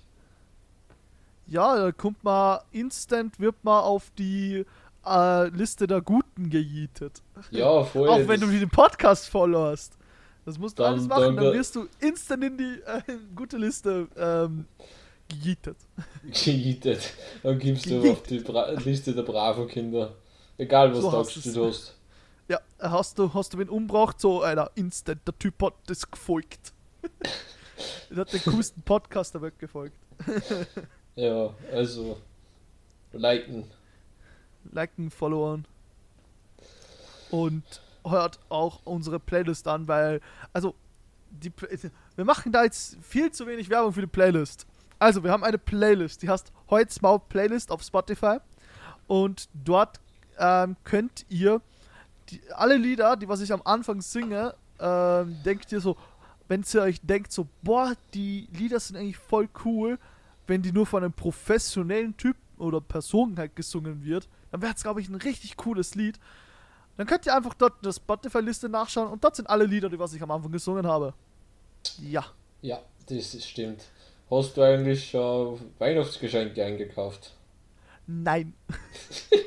Ja, 1.47 1.77
da 1.77 1.91
kommt 1.91 2.23
man 2.23 2.59
instant, 2.71 3.39
wird 3.39 3.55
man 3.63 3.83
auf 3.83 4.11
die 4.17 4.65
äh, 5.05 5.47
Liste 5.49 5.87
der 5.87 6.01
Guten 6.01 6.49
gejietet. 6.49 7.21
Ja, 7.51 7.83
voll. 7.83 8.09
Auch 8.09 8.27
wenn 8.27 8.39
du 8.41 8.47
den 8.47 8.69
Podcast 8.69 9.29
followst. 9.29 9.93
Das 10.45 10.57
musst 10.57 10.77
du 10.79 10.83
Dann- 10.83 10.93
alles 10.93 11.07
machen, 11.07 11.35
dann- 11.35 11.45
dann 11.45 11.53
wirst 11.53 11.75
du 11.75 11.87
instant 11.99 12.43
in 12.43 12.57
die 12.57 12.79
äh, 12.85 13.01
gute 13.35 13.57
Liste 13.57 14.07
ähm, 14.17 14.65
gejietet. 15.29 15.77
gejietet. 16.23 17.13
Dann 17.43 17.59
gibst 17.59 17.85
du 17.85 18.11
auf 18.11 18.23
die 18.23 18.39
Bra 18.39 18.71
Liste 18.71 19.13
der 19.13 19.23
braven 19.23 19.67
Kinder. 19.67 20.13
Egal, 20.57 20.91
was 20.91 21.01
So 21.01 21.11
du 21.11 21.17
aufgestellt 21.17 21.55
du's. 21.55 21.67
hast. 21.77 21.96
Ja, 22.47 22.59
hast 22.79 23.19
du, 23.19 23.33
hast 23.33 23.53
du 23.53 23.57
wen 23.57 23.69
umgebracht? 23.69 24.19
So, 24.21 24.41
einer, 24.41 24.71
instant, 24.75 25.21
der 25.27 25.37
Typ 25.37 25.61
hat 25.61 25.73
das 25.87 26.09
gefolgt. 26.09 26.73
er 28.09 28.17
hat 28.17 28.31
den 28.31 28.41
coolsten 28.43 28.81
Podcaster 28.81 29.41
weggefolgt. 29.41 29.97
Ja, 31.17 31.49
also. 31.73 32.21
Liken. 33.11 33.63
Liken, 34.71 35.09
followen. 35.09 35.65
Und 37.31 37.63
hört 38.05 38.39
auch 38.49 38.81
unsere 38.83 39.19
Playlist 39.19 39.67
an, 39.67 39.87
weil, 39.87 40.21
also, 40.53 40.75
die, 41.31 41.51
wir 42.15 42.23
machen 42.23 42.51
da 42.51 42.63
jetzt 42.63 42.97
viel 43.01 43.31
zu 43.31 43.47
wenig 43.47 43.71
Werbung 43.71 43.93
für 43.93 44.01
die 44.01 44.07
Playlist. 44.07 44.67
Also, 44.99 45.23
wir 45.23 45.31
haben 45.31 45.43
eine 45.43 45.57
Playlist, 45.57 46.21
die 46.21 46.29
heißt 46.29 46.53
Holzmaul 46.69 47.19
Playlist 47.27 47.71
auf 47.71 47.81
Spotify. 47.81 48.37
Und 49.07 49.49
dort 49.55 49.99
ähm, 50.37 50.75
könnt 50.83 51.25
ihr 51.29 51.61
die, 52.29 52.41
alle 52.53 52.77
Lieder, 52.77 53.15
die 53.15 53.27
was 53.27 53.41
ich 53.41 53.51
am 53.51 53.61
Anfang 53.63 54.01
singe, 54.01 54.55
ähm, 54.79 55.37
denkt 55.43 55.71
ihr 55.71 55.79
so, 55.79 55.97
wenn 56.47 56.63
ihr 56.73 56.81
euch 56.81 57.01
denkt 57.01 57.31
so, 57.31 57.47
boah, 57.61 57.93
die 58.13 58.47
Lieder 58.53 58.79
sind 58.79 58.97
eigentlich 58.97 59.17
voll 59.17 59.49
cool, 59.65 59.99
wenn 60.47 60.61
die 60.61 60.71
nur 60.71 60.85
von 60.85 61.03
einem 61.03 61.13
professionellen 61.13 62.15
Typ 62.15 62.37
oder 62.57 62.81
Person 62.81 63.37
halt 63.37 63.55
gesungen 63.55 64.03
wird, 64.03 64.27
dann 64.51 64.61
wäre 64.61 64.73
es, 64.73 64.83
glaube 64.83 65.01
ich, 65.01 65.09
ein 65.09 65.15
richtig 65.15 65.57
cooles 65.57 65.95
Lied. 65.95 66.19
Dann 66.95 67.05
könnt 67.05 67.25
ihr 67.25 67.35
einfach 67.35 67.53
dort 67.53 67.75
in 67.77 67.83
der 67.83 67.93
Spotify-Liste 67.93 68.69
nachschauen 68.69 69.11
und 69.11 69.23
dort 69.23 69.35
sind 69.35 69.49
alle 69.49 69.65
Lieder, 69.65 69.89
die 69.89 69.99
was 69.99 70.13
ich 70.13 70.21
am 70.21 70.31
Anfang 70.31 70.51
gesungen 70.51 70.87
habe. 70.87 71.13
Ja. 72.01 72.25
Ja, 72.61 72.81
das 73.07 73.43
stimmt. 73.45 73.83
Hast 74.29 74.57
du 74.57 74.61
eigentlich 74.61 75.09
schon 75.09 75.59
Weihnachtsgeschenke 75.77 76.63
eingekauft? 76.63 77.35
Nein. 78.07 78.53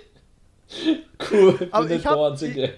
Cool, 1.31 1.69
Aber 1.73 1.91
ich 1.91 2.05
hab- 2.07 2.19
Einzige. 2.19 2.75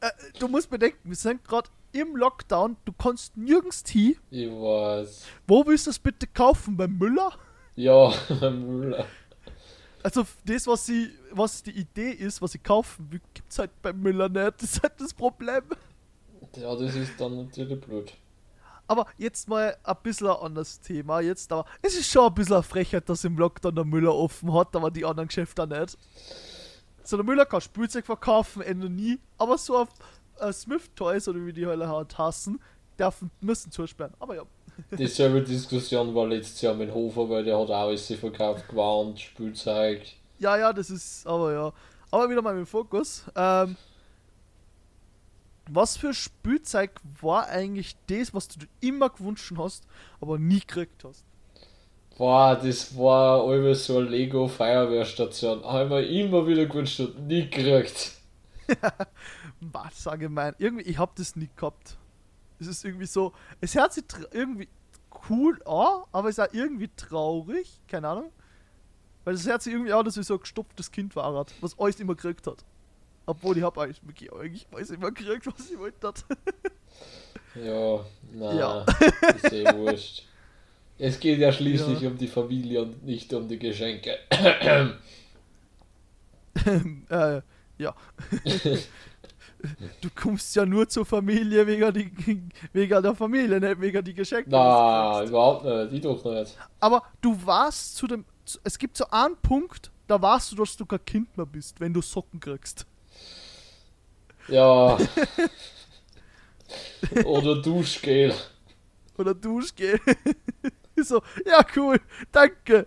Äh, 0.00 0.10
du 0.38 0.48
musst 0.48 0.68
bedenken, 0.70 0.98
wir 1.04 1.16
sind 1.16 1.44
gerade 1.44 1.70
im 1.92 2.16
Lockdown, 2.16 2.76
du 2.84 2.92
kannst 2.92 3.36
nirgends 3.36 3.82
hin. 3.88 4.16
Ich 4.30 4.48
weiß. 4.50 5.24
Wo 5.46 5.64
willst 5.66 5.86
du 5.86 5.90
das 5.90 5.98
bitte 5.98 6.26
kaufen? 6.26 6.76
Beim 6.76 6.96
Müller? 6.98 7.32
Ja, 7.76 8.12
Müller. 8.50 9.06
Also 10.02 10.24
das, 10.44 10.66
was 10.66 10.86
sie, 10.86 11.10
was 11.30 11.62
die 11.62 11.70
Idee 11.70 12.10
ist, 12.10 12.42
was 12.42 12.52
sie 12.52 12.58
kaufen, 12.58 13.08
gibt's 13.34 13.58
halt 13.58 13.70
beim 13.82 14.00
Müller 14.00 14.28
nicht. 14.28 14.54
Das 14.60 14.72
ist 14.72 14.82
halt 14.82 14.94
das 15.00 15.14
Problem. 15.14 15.62
Ja, 16.56 16.74
das 16.74 16.94
ist 16.96 17.12
dann 17.20 17.36
natürlich 17.36 17.80
blöd. 17.80 18.12
Aber 18.88 19.06
jetzt 19.16 19.48
mal 19.48 19.76
ein 19.84 19.96
bisschen 20.02 20.26
ein 20.26 20.36
anderes 20.36 20.80
Thema. 20.80 21.20
Jetzt 21.20 21.52
aber, 21.52 21.64
es 21.80 21.94
ist 21.96 22.10
schon 22.10 22.26
ein 22.26 22.34
bisschen 22.34 22.54
eine 22.54 22.62
Frechheit, 22.64 23.08
dass 23.08 23.22
im 23.24 23.38
Lockdown 23.38 23.74
der 23.76 23.84
Müller 23.84 24.14
offen 24.14 24.52
hat, 24.52 24.74
aber 24.74 24.90
die 24.90 25.04
anderen 25.04 25.28
Geschäfte 25.28 25.66
nicht. 25.68 25.96
So, 27.04 27.16
der 27.16 27.24
Müller 27.24 27.46
kann 27.46 27.60
Spielzeug 27.60 28.06
verkaufen, 28.06 28.62
Ende 28.62 28.88
nie, 28.88 29.18
aber 29.38 29.58
so 29.58 29.76
auf 29.76 29.88
äh, 30.38 30.52
Smith 30.52 30.90
Toys 30.94 31.28
oder 31.28 31.44
wie 31.44 31.52
die 31.52 31.66
Hölle 31.66 31.88
halt 31.88 32.16
hassen, 32.16 32.60
dürfen, 32.98 33.30
müssen 33.40 33.72
zusperren. 33.72 34.14
Aber 34.18 34.36
ja. 34.36 34.42
Dieselbe 34.96 35.42
Diskussion 35.42 36.14
war 36.14 36.26
letztes 36.26 36.60
Jahr 36.62 36.74
mit 36.74 36.92
Hofer, 36.92 37.28
weil 37.28 37.44
der 37.44 37.58
hat 37.58 37.68
auch 37.68 37.88
alles 37.88 38.06
verkauft, 38.06 38.68
gewarnt, 38.68 39.20
Spielzeug. 39.20 40.02
Ja, 40.38 40.56
ja, 40.56 40.72
das 40.72 40.90
ist, 40.90 41.26
aber 41.26 41.52
ja. 41.52 41.72
Aber 42.10 42.30
wieder 42.30 42.42
mal 42.42 42.54
mit 42.54 42.66
dem 42.66 42.66
Fokus. 42.66 43.24
Ähm, 43.34 43.76
was 45.70 45.96
für 45.96 46.12
Spielzeug 46.12 47.00
war 47.20 47.46
eigentlich 47.46 47.96
das, 48.06 48.34
was 48.34 48.48
du 48.48 48.60
dir 48.60 48.68
immer 48.80 49.10
gewünscht 49.10 49.52
hast, 49.56 49.86
aber 50.20 50.38
nie 50.38 50.60
gekriegt 50.60 51.04
hast? 51.04 51.24
Boah, 52.18 52.56
das 52.56 52.96
war 52.96 53.52
immer 53.54 53.74
so 53.74 53.98
eine 53.98 54.08
Lego 54.08 54.46
Feuerwehrstation. 54.48 55.64
Haben 55.64 55.90
wir 55.90 56.06
immer 56.08 56.46
wieder 56.46 56.66
gewünscht 56.66 57.00
und 57.00 57.26
nie 57.26 57.48
gekriegt. 57.48 58.12
Was 59.60 60.02
sage 60.02 60.26
gemein. 60.26 60.54
Irgendwie, 60.58 60.84
ich 60.84 60.98
hab 60.98 61.16
das 61.16 61.36
nie 61.36 61.48
gehabt. 61.56 61.96
Es 62.60 62.66
ist 62.66 62.84
irgendwie 62.84 63.06
so, 63.06 63.32
es 63.60 63.74
hört 63.74 63.92
sich 63.92 64.04
irgendwie 64.30 64.68
cool 65.28 65.60
an, 65.64 66.02
aber 66.12 66.28
es 66.28 66.38
ist 66.38 66.48
auch 66.48 66.52
irgendwie 66.54 66.90
traurig, 66.96 67.80
keine 67.88 68.08
Ahnung. 68.08 68.32
Weil 69.24 69.34
es 69.34 69.46
hört 69.46 69.62
sich 69.62 69.72
irgendwie 69.72 69.92
an, 69.92 70.04
dass 70.04 70.16
ich 70.16 70.26
so 70.26 70.34
ein 70.34 70.40
gestopftes 70.40 70.90
Kind 70.90 71.14
war, 71.16 71.46
was 71.60 71.78
alles 71.78 72.00
immer 72.00 72.14
gekriegt 72.14 72.46
hat. 72.46 72.64
Obwohl 73.24 73.56
ich 73.56 73.62
hab 73.62 73.78
eigentlich 73.78 74.32
eigentlich 74.32 74.66
alles 74.72 74.90
immer 74.90 75.12
gekriegt, 75.12 75.46
was 75.46 75.70
ich 75.70 75.78
wollte. 75.78 76.12
Ja, 77.54 78.04
na, 78.32 78.52
Ja. 78.54 78.86
ist 79.36 79.52
eh 79.52 79.64
wurscht. 79.76 80.26
Es 81.02 81.18
geht 81.18 81.40
ja 81.40 81.52
schließlich 81.52 82.00
Ja. 82.00 82.10
um 82.10 82.16
die 82.16 82.28
Familie 82.28 82.82
und 82.82 83.04
nicht 83.04 83.34
um 83.34 83.48
die 83.48 83.58
Geschenke. 83.58 84.18
äh, 87.10 87.42
ja. 87.76 87.94
du 90.00 90.08
kommst 90.14 90.54
ja 90.54 90.64
nur 90.64 90.88
zur 90.88 91.04
Familie 91.04 91.66
wegen, 91.66 91.92
die, 91.92 92.42
wegen 92.72 93.02
der 93.02 93.16
Familie, 93.16 93.58
nicht 93.58 93.80
wegen 93.80 94.04
die 94.04 94.14
Geschenke. 94.14 94.48
Na, 94.48 95.24
überhaupt 95.24 95.64
nicht, 95.64 95.92
ich 95.94 96.00
doch 96.02 96.24
nicht. 96.24 96.56
Aber 96.78 97.02
du 97.20 97.36
warst 97.44 97.96
zu 97.96 98.06
dem. 98.06 98.24
Es 98.62 98.78
gibt 98.78 98.96
so 98.96 99.04
einen 99.10 99.36
Punkt, 99.38 99.90
da 100.06 100.22
warst 100.22 100.52
du, 100.52 100.56
dass 100.56 100.76
du 100.76 100.86
kein 100.86 101.04
Kind 101.04 101.36
mehr 101.36 101.46
bist, 101.46 101.80
wenn 101.80 101.92
du 101.92 102.00
Socken 102.00 102.38
kriegst. 102.38 102.86
Ja. 104.46 104.96
Oder 107.24 107.60
Duschgel. 107.60 108.32
Oder 109.18 109.34
Duschgel. 109.34 109.98
So, 110.96 111.22
ja 111.44 111.64
cool, 111.76 112.00
danke. 112.30 112.86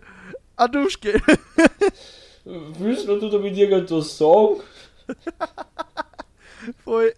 Ein 0.56 0.72
Duschgel. 0.72 1.20
Willst 2.44 3.08
du 3.08 3.28
damit 3.28 3.56
irgendwas 3.56 4.16
sagen? 4.16 4.60
Voll. 6.84 7.12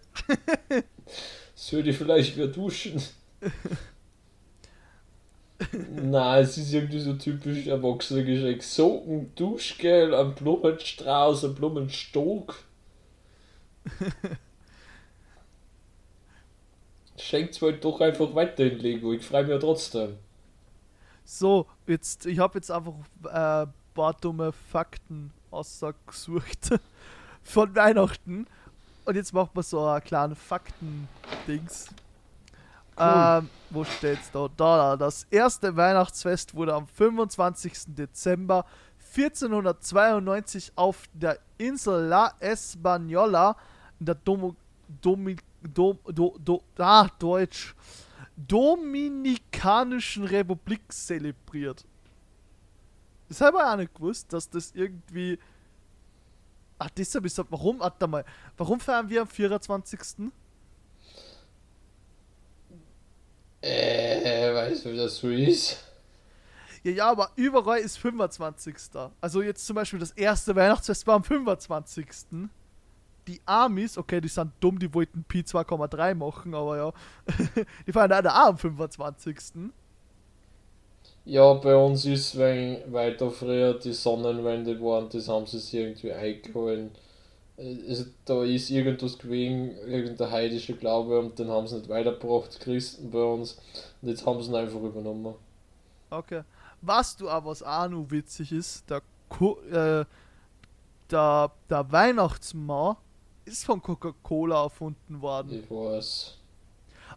Soll 1.55 1.87
ich 1.87 1.97
vielleicht 1.97 2.35
mehr 2.35 2.47
duschen? 2.47 3.01
Nein, 5.71 6.43
es 6.43 6.57
ist 6.57 6.73
irgendwie 6.73 6.99
so 6.99 7.13
typisch 7.13 7.67
erwachsene 7.67 8.23
Geschenk. 8.23 8.63
Socken, 8.63 9.35
Duschgel, 9.35 10.15
ein 10.15 10.33
Blumenstrauß, 10.35 11.45
ein 11.45 11.55
Blumenstock. 11.55 12.55
Schenkt's 17.17 17.61
halt 17.61 17.83
doch 17.83 17.99
einfach 18.01 18.33
weiter 18.33 18.65
in 18.65 18.79
Lego. 18.79 19.13
Ich 19.13 19.25
freue 19.25 19.43
mich 19.43 19.51
ja 19.51 19.59
trotzdem. 19.59 20.17
So, 21.31 21.67
jetzt, 21.85 22.25
ich 22.25 22.39
habe 22.39 22.57
jetzt 22.57 22.71
einfach 22.71 22.93
äh, 23.25 23.61
ein 23.61 23.73
paar 23.93 24.15
dumme 24.15 24.51
Fakten 24.51 25.31
ausgesucht 25.51 26.71
von 27.43 27.75
Weihnachten. 27.75 28.47
Und 29.05 29.15
jetzt 29.15 29.31
machen 29.31 29.51
wir 29.53 29.61
so 29.61 29.85
ein 29.85 30.03
kleines 30.03 30.39
Fakten-Dings. 30.39 31.89
Cool. 32.97 33.05
Ähm, 33.43 33.49
wo 33.69 33.83
steht's 33.83 34.31
da? 34.31 34.49
Da, 34.57 34.77
da. 34.77 34.97
Das 34.97 35.27
erste 35.29 35.75
Weihnachtsfest 35.77 36.55
wurde 36.55 36.73
am 36.73 36.87
25. 36.87 37.95
Dezember 37.95 38.65
1492 39.15 40.71
auf 40.75 41.03
der 41.13 41.37
Insel 41.59 42.07
La 42.07 42.33
Española 42.39 43.55
in 43.99 44.07
der 44.07 44.15
Domo, 44.15 44.55
Domi, 44.99 45.35
Dom, 45.61 45.99
do, 46.07 46.35
do, 46.43 46.63
ah, 46.79 47.07
Deutsch. 47.19 47.75
Dominikanischen 48.47 50.23
Republik 50.25 50.91
zelebriert. 50.91 51.85
Das 53.27 53.41
habe 53.41 53.57
ich 53.57 53.63
auch 53.63 53.75
nicht 53.75 53.93
gewusst, 53.93 54.31
dass 54.33 54.49
das 54.49 54.71
irgendwie. 54.73 55.37
Ach, 56.77 56.89
deshalb 56.89 57.25
ist 57.25 57.37
das. 57.37 57.45
Warum? 57.49 57.79
Warte 57.79 58.07
mal. 58.07 58.25
Warum 58.57 58.79
feiern 58.79 59.09
wir 59.09 59.21
am 59.21 59.27
24.? 59.27 60.31
Äh, 63.61 64.53
weißt 64.53 64.85
du, 64.85 64.93
wie 64.93 64.97
das 64.97 65.17
so 65.17 65.29
ist? 65.29 65.83
Ja, 66.83 66.91
ja, 66.91 67.11
aber 67.11 67.31
überall 67.35 67.79
ist 67.79 67.97
25. 67.97 68.75
Also 69.19 69.41
jetzt 69.41 69.65
zum 69.65 69.75
Beispiel 69.75 69.99
das 69.99 70.11
erste 70.11 70.55
Weihnachtsfest 70.55 71.05
war 71.05 71.15
am 71.15 71.23
25. 71.23 72.07
Die 73.27 73.41
Amis, 73.45 73.97
okay, 73.97 74.21
die 74.21 74.27
sind 74.27 74.51
dumm, 74.59 74.79
die 74.79 74.93
wollten 74.93 75.23
Pi 75.23 75.41
2,3 75.41 76.15
machen, 76.15 76.55
aber 76.55 76.77
ja. 76.77 76.93
die 77.87 77.91
feiern 77.91 78.09
leider 78.09 78.33
auch 78.33 78.49
am 78.49 78.57
25. 78.57 79.71
Ja, 81.25 81.53
bei 81.53 81.75
uns 81.75 82.05
ist, 82.05 82.37
wenn 82.37 82.91
weiter 82.91 83.29
früher 83.29 83.75
die 83.75 83.93
Sonnenwende 83.93 84.81
waren, 84.81 85.09
das 85.09 85.27
haben 85.27 85.45
sie 85.45 85.59
sich 85.59 85.75
irgendwie 85.75 86.11
eingeholt. 86.11 86.89
Also, 87.57 88.05
da 88.25 88.43
ist 88.43 88.69
irgendwas 88.69 89.17
gewesen, 89.17 89.77
irgendein 89.85 90.31
heidischer 90.31 90.73
Glaube 90.73 91.19
und 91.19 91.37
den 91.37 91.49
haben 91.49 91.67
sie 91.67 91.75
nicht 91.75 91.89
weitergebracht, 91.89 92.59
Christen 92.61 93.11
bei 93.11 93.21
uns. 93.21 93.59
Und 94.01 94.09
jetzt 94.09 94.25
haben 94.25 94.41
sie 94.41 94.49
ihn 94.49 94.55
einfach 94.55 94.81
übernommen. 94.81 95.35
Okay. 96.09 96.41
Was 96.81 97.17
du 97.17 97.29
aber, 97.29 97.51
was 97.51 97.61
auch 97.61 97.89
noch 97.89 98.09
witzig 98.09 98.51
ist, 98.53 98.89
der, 98.89 99.01
Ko 99.27 99.59
äh, 99.69 100.05
der, 101.11 101.51
der 101.69 101.91
Weihnachtsmann 101.91 102.95
ist 103.51 103.65
von 103.65 103.81
Coca-Cola 103.81 104.63
erfunden 104.63 105.21
worden. 105.21 105.63
Ich 105.63 105.69
weiß. 105.69 106.37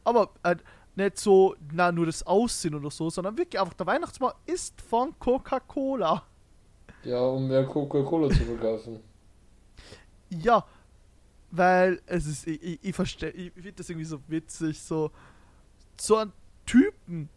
Aber 0.05 0.31
äh, 0.43 0.57
nicht 0.95 1.19
so, 1.19 1.55
na, 1.73 1.91
nur 1.93 2.07
das 2.07 2.27
Aussehen 2.27 2.75
oder 2.75 2.91
so, 2.91 3.11
sondern 3.11 3.37
wirklich 3.37 3.61
einfach 3.61 3.75
der 3.75 3.87
Weihnachtsmann 3.87 4.33
ist 4.47 4.81
von 4.81 5.19
Coca-Cola. 5.19 6.23
Ja, 7.05 7.21
um 7.21 7.49
mehr 7.49 7.67
Coca-Cola 7.67 8.29
zu 8.31 8.45
verkaufen. 8.45 9.01
Ja, 10.35 10.65
weil 11.51 12.01
es 12.07 12.27
ist, 12.27 12.47
ich, 12.47 12.63
ich, 12.63 12.79
ich 12.81 12.95
verstehe, 12.95 13.29
ich 13.33 13.53
finde 13.53 13.73
das 13.73 13.91
irgendwie 13.91 14.07
so 14.07 14.19
witzig, 14.29 14.81
so, 14.81 15.11
so 16.01 16.17
ein 16.17 16.33
Typen, 16.65 17.29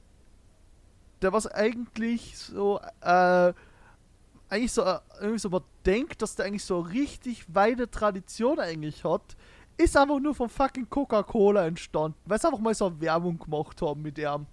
der 1.21 1.33
was 1.33 1.45
eigentlich 1.45 2.37
so, 2.37 2.79
äh, 3.01 3.53
eigentlich 4.55 4.71
so, 4.71 4.83
äh, 4.83 4.99
irgendwie 5.19 5.39
so, 5.39 5.49
man 5.49 5.63
denkt, 5.85 6.21
dass 6.21 6.35
der 6.35 6.45
eigentlich 6.45 6.63
so 6.63 6.79
richtig 6.79 7.45
weite 7.53 7.89
Tradition 7.89 8.59
eigentlich 8.59 9.03
hat, 9.03 9.35
ist 9.77 9.97
einfach 9.97 10.19
nur 10.19 10.33
von 10.33 10.49
fucking 10.49 10.89
Coca-Cola 10.89 11.67
entstanden, 11.67 12.17
weil 12.25 12.39
sie 12.39 12.47
einfach 12.47 12.59
mal 12.59 12.73
so 12.73 12.99
Werbung 12.99 13.37
gemacht 13.37 13.81
haben 13.81 14.01
mit 14.01 14.17
ihm. 14.17 14.47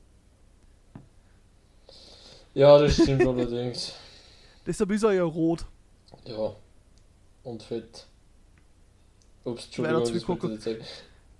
Ja, 2.55 2.79
das 2.79 2.95
stimmt 2.95 3.23
allerdings. 3.27 3.95
Deshalb 4.67 4.91
ist 4.91 5.03
er 5.03 5.13
ja 5.13 5.25
rot. 5.25 5.65
Ja. 6.25 6.55
Und 7.45 7.63
fett. 7.63 8.07
Ups, 9.45 9.65
Entschuldigung, 9.67 10.61
das. 10.61 10.77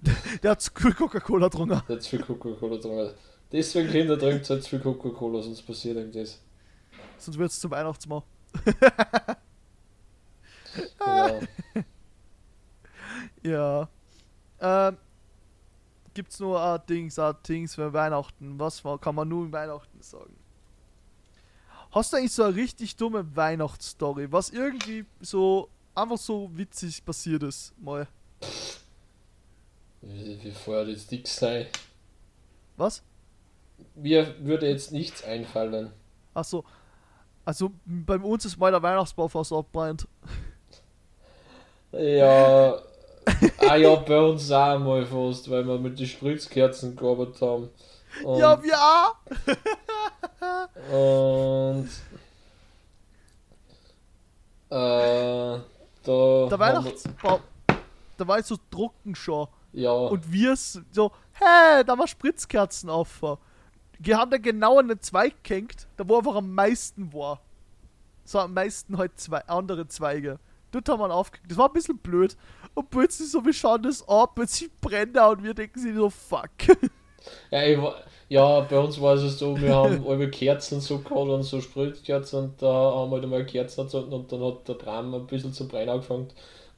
Der 0.43 0.51
hat 0.51 0.61
zu 0.61 0.73
viel 0.75 0.95
Coca-Cola 0.95 1.47
getrunken. 1.47 1.83
Der 1.89 1.97
hat 1.97 2.03
zu 2.03 2.11
viel 2.11 2.23
Coca-Cola 2.23 2.77
drin. 2.79 3.11
Deswegen 3.53 3.89
Kinder 3.89 4.19
trinkt 4.19 4.49
halt 4.51 4.65
zu 4.65 4.71
viel 4.71 4.81
Coca-Cola, 4.81 5.43
sonst 5.43 5.63
passiert 5.63 5.97
irgendwas. 5.97 6.41
Sonst 7.19 7.39
wird 7.39 7.51
es 7.53 7.61
zum 7.61 7.71
Weihnachtsmann. 7.71 8.23
Genau. 10.99 11.41
Ja. 13.43 13.89
Ähm, 14.61 14.97
gibt's 16.15 16.39
nur 16.39 16.63
ein 16.63 16.81
Dings, 16.89 17.19
ein 17.19 17.35
Dings 17.47 17.75
für 17.75 17.93
Weihnachten? 17.93 18.59
Was 18.59 18.85
war- 18.85 18.99
kann 18.99 19.15
man 19.15 19.29
nur 19.29 19.45
in 19.45 19.53
Weihnachten 19.53 20.01
sagen? 20.01 20.37
Hast 21.91 22.13
du 22.13 22.17
eigentlich 22.17 22.33
so 22.33 22.45
eine 22.45 22.55
richtig 22.55 22.97
dumme 22.97 23.35
Weihnachtsstory, 23.37 24.31
was 24.33 24.49
irgendwie 24.51 25.05
so 25.21 25.69
einfach 25.95 26.17
so 26.19 26.49
witzig 26.57 27.05
passiert 27.05 27.43
ist, 27.43 27.75
mal? 27.79 28.07
Wie, 30.01 30.43
wie 30.43 30.53
vorher 30.53 30.87
jetzt 30.89 31.11
dick 31.11 31.29
sein. 31.29 31.67
Was? 32.77 33.03
Mir 33.95 34.35
würde 34.45 34.69
jetzt 34.69 34.93
nichts 34.93 35.23
einfallen. 35.25 35.93
Achso. 36.33 36.65
Also 37.45 37.71
bei 37.85 38.17
uns 38.19 38.45
ist 38.45 38.57
mal 38.59 38.71
der 38.71 38.83
Weihnachtsbau 38.83 39.29
fast 39.29 39.53
abbrennt. 39.53 40.07
Ja. 41.93 42.75
ah 43.69 43.77
ja, 43.77 43.95
bei 43.97 44.19
uns 44.21 44.51
auch 44.51 44.79
mal 44.79 45.05
fast, 45.05 45.51
weil 45.51 45.67
wir 45.67 45.79
mit 45.79 45.99
den 45.99 46.07
Spritzkerzen 46.07 46.97
gearbeitet 46.97 47.41
haben. 47.43 47.69
Und, 48.25 48.39
Ja, 48.39 48.63
wir 48.63 48.79
auch! 48.79 49.17
und 50.93 51.89
äh, 54.71 54.75
da 54.75 55.59
Der 56.05 56.11
haben 56.11 56.51
wir- 56.51 56.59
Weihnachtsbau. 56.59 57.41
Da 58.17 58.27
war 58.29 58.39
ich 58.39 58.47
so 58.47 58.57
drucken 58.71 59.15
schon. 59.15 59.49
ja, 59.73 59.91
Und 59.93 60.31
wir 60.31 60.55
so, 60.57 61.11
hey, 61.33 61.85
da 61.85 61.99
war 61.99 62.07
Spritzkerzen 62.07 62.89
auf. 62.91 63.23
Wir 64.05 64.19
haben 64.19 64.31
da 64.31 64.39
genau 64.39 64.79
an 64.79 64.89
den 64.89 65.01
Zweig 65.01 65.45
gehängt, 65.45 65.87
da 65.97 66.09
wo 66.09 66.19
einfach 66.19 66.35
am 66.37 66.53
meisten 66.55 67.13
war. 67.13 67.41
So 68.25 68.39
am 68.39 68.55
meisten 68.55 68.99
halt 68.99 69.19
zwei 69.19 69.41
andere 69.47 69.87
Zweige. 69.89 70.39
Dort 70.71 70.89
haben 70.89 71.01
wir 71.01 71.07
ihn 71.07 71.13
aufgehängt. 71.13 71.51
Das 71.51 71.59
war 71.59 71.69
ein 71.69 71.73
bisschen 71.73 71.99
blöd. 71.99 72.37
Und 72.75 72.91
plötzlich 72.91 73.31
so, 73.31 73.45
wir 73.45 73.53
schauen 73.53 73.83
das 73.83 74.07
ab, 74.09 74.35
plötzlich 74.35 74.71
brennt 74.81 75.17
er 75.17 75.31
und 75.31 75.43
wir 75.45 75.55
denken 75.55 75.79
sich 75.79 75.95
so, 75.95 76.09
fuck. 76.11 76.51
Ja, 77.51 77.63
ich, 77.65 77.81
war- 77.81 77.97
ja, 78.29 78.61
bei 78.61 78.79
uns 78.79 79.01
war 79.01 79.15
es 79.15 79.39
so, 79.39 79.61
wir 79.61 79.75
haben 79.75 80.05
alle 80.09 80.31
Kerzen 80.31 80.81
so 80.81 80.99
gehabt 80.99 81.17
und 81.29 81.43
so 81.43 81.61
Sprühkerzen 81.61 82.39
und 82.45 82.63
da 82.63 82.67
haben 82.67 83.11
wir 83.11 83.17
halt 83.17 83.25
einmal 83.25 83.47
Kerzen 83.47 83.85
gezündet 83.85 84.13
und 84.13 84.33
dann 84.33 84.43
hat 84.43 84.67
der 84.69 84.79
Tram 84.79 85.15
ein 85.15 85.27
bisschen 85.27 85.53
zu 85.53 85.69
brennen 85.69 85.91
angefangen. 85.91 86.29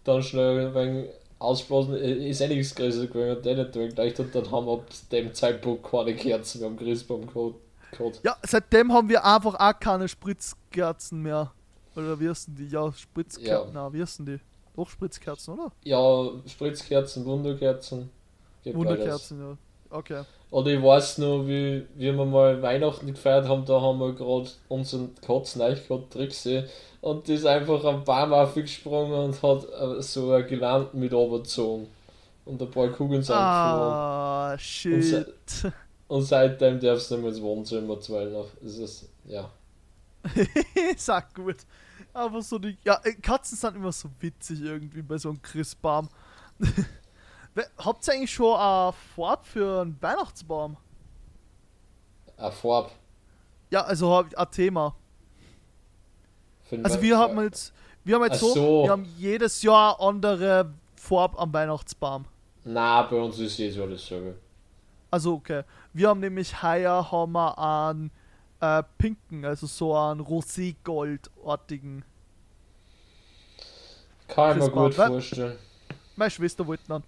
Dann 0.05 0.23
schnell 0.23 0.75
wenig 0.75 1.11
ausblasen, 1.45 1.95
äh, 1.97 2.29
ist 2.29 2.41
eh 2.41 2.49
nichts 2.49 2.75
größer 2.75 3.07
gewesen, 3.07 3.45
eh 3.45 3.55
nicht 3.55 3.75
durchgeleuchtet 3.75 4.27
und 4.27 4.35
dann 4.35 4.51
haben 4.51 4.67
wir 4.67 4.73
ab 4.73 4.87
dem 5.13 5.35
Zeitpunkt 5.35 5.89
keine 5.91 6.15
Kerzen 6.15 6.61
mehr 6.61 6.69
am 6.69 6.77
Christbaum 6.77 7.27
gehabt. 7.27 8.21
Ja, 8.25 8.37
seitdem 8.43 8.93
haben 8.93 9.09
wir 9.09 9.25
einfach 9.25 9.55
auch 9.55 9.79
keine 9.79 10.09
Spritzkerzen 10.09 11.23
mehr. 11.23 11.53
Oder 11.97 12.19
wie 12.19 12.29
heißen 12.29 12.55
die? 12.55 12.67
Ja, 12.67 12.93
Spritzkerzen. 12.93 13.47
Ja. 13.47 13.67
Na, 13.73 13.93
wie 13.93 14.03
heißen 14.03 14.27
die? 14.27 14.41
Doch 14.75 14.89
Spritzkerzen, 14.89 15.55
oder? 15.55 15.71
Ja, 15.85 16.31
Spritzkerzen, 16.47 17.25
Wunderkerzen. 17.25 18.11
Wunderkerzen, 18.65 19.41
ja. 19.41 19.57
Okay. 19.91 20.23
Oder 20.55 20.71
ich 20.71 20.81
weiß 20.81 21.19
noch, 21.19 21.49
wie, 21.49 21.85
wie 21.97 22.17
wir 22.17 22.25
mal 22.25 22.63
Weihnachten 22.63 23.09
gefeiert 23.09 23.49
haben, 23.49 23.65
da 23.65 23.81
haben 23.81 23.99
wir 23.99 24.13
gerade 24.13 24.49
unseren 24.69 25.13
Katzen 25.17 25.61
gehabt, 25.61 26.13
Trixie, 26.13 26.63
und 27.01 27.27
die 27.27 27.35
ist 27.35 27.45
einfach 27.45 27.83
am 27.85 28.05
Baum 28.05 28.33
aufgesprungen 28.33 29.15
und 29.15 29.43
hat 29.43 29.65
äh, 29.65 30.01
so 30.01 30.33
ein 30.33 30.47
Gewand 30.47 30.95
mit 30.95 31.13
runtergezogen. 31.13 31.89
Und 32.45 32.63
ein 32.63 32.71
paar 32.71 32.87
Kugeln 32.91 33.25
sind. 33.25 33.35
Ah, 33.35 34.55
shit. 34.57 35.27
Und 36.07 36.23
seitdem 36.23 36.79
darfst 36.79 37.11
du 37.11 37.15
nicht 37.17 37.23
mehr 37.23 37.33
ins 37.33 37.43
Wohnzimmer 37.43 37.99
zweilen. 37.99 38.45
Das 38.63 38.79
ist, 38.79 39.09
ja. 39.25 39.51
Sag 40.97 41.35
gut. 41.35 41.57
Aber 42.13 42.41
so 42.43 42.61
die. 42.61 42.79
Ja, 42.85 43.01
Katzen 43.21 43.59
sind 43.59 43.75
immer 43.75 43.91
so 43.91 44.09
witzig 44.21 44.61
irgendwie 44.61 45.03
bei 45.03 45.19
so 45.19 45.31
einem 45.31 45.43
Christbaum. 45.43 46.09
Habt 47.79 48.09
ihr 48.09 48.15
eigentlich 48.15 48.33
schon 48.33 48.59
eine 48.59 48.93
Farbe 49.15 49.45
für 49.45 49.83
einen 49.83 49.97
Weihnachtsbaum? 50.01 50.77
Eine 52.37 52.53
Farbe. 52.53 52.91
Ja, 53.71 53.83
also 53.83 54.25
ein 54.37 54.51
Thema. 54.51 54.95
Also 56.83 57.01
wir 57.01 57.19
haben 57.19 57.41
jetzt. 57.43 57.73
Wir 58.03 58.17
haben 58.17 58.25
jetzt 58.25 58.41
so, 58.41 58.53
so. 58.53 58.83
wir 58.83 58.91
haben 58.91 59.05
jedes 59.17 59.63
Jahr 59.63 59.99
andere 60.01 60.75
Farbe 60.95 61.39
am 61.39 61.53
Weihnachtsbaum. 61.53 62.27
Na, 62.65 63.03
bei 63.03 63.17
uns 63.17 63.39
ist 63.39 63.57
jedes 63.57 63.77
Jahr 63.77 63.87
dasselbe. 63.87 64.37
Also 65.11 65.35
okay. 65.35 65.63
Wir 65.93 66.09
haben 66.09 66.21
nämlich 66.21 66.63
heuer 66.63 67.11
haben 67.11 67.33
wir 67.33 67.59
einen 67.59 68.11
äh, 68.61 68.83
pinken, 68.99 69.45
also 69.45 69.67
so 69.67 69.97
einen 69.97 70.21
Rosé-Gold-artigen. 70.21 72.05
Kann 74.29 74.59
ich 74.59 74.65
mir 74.65 74.71
gut 74.71 74.95
vorstellen. 74.95 75.59
Meine 76.17 76.31
Schwester 76.31 76.67
wollte 76.67 76.85
dann. 76.89 77.05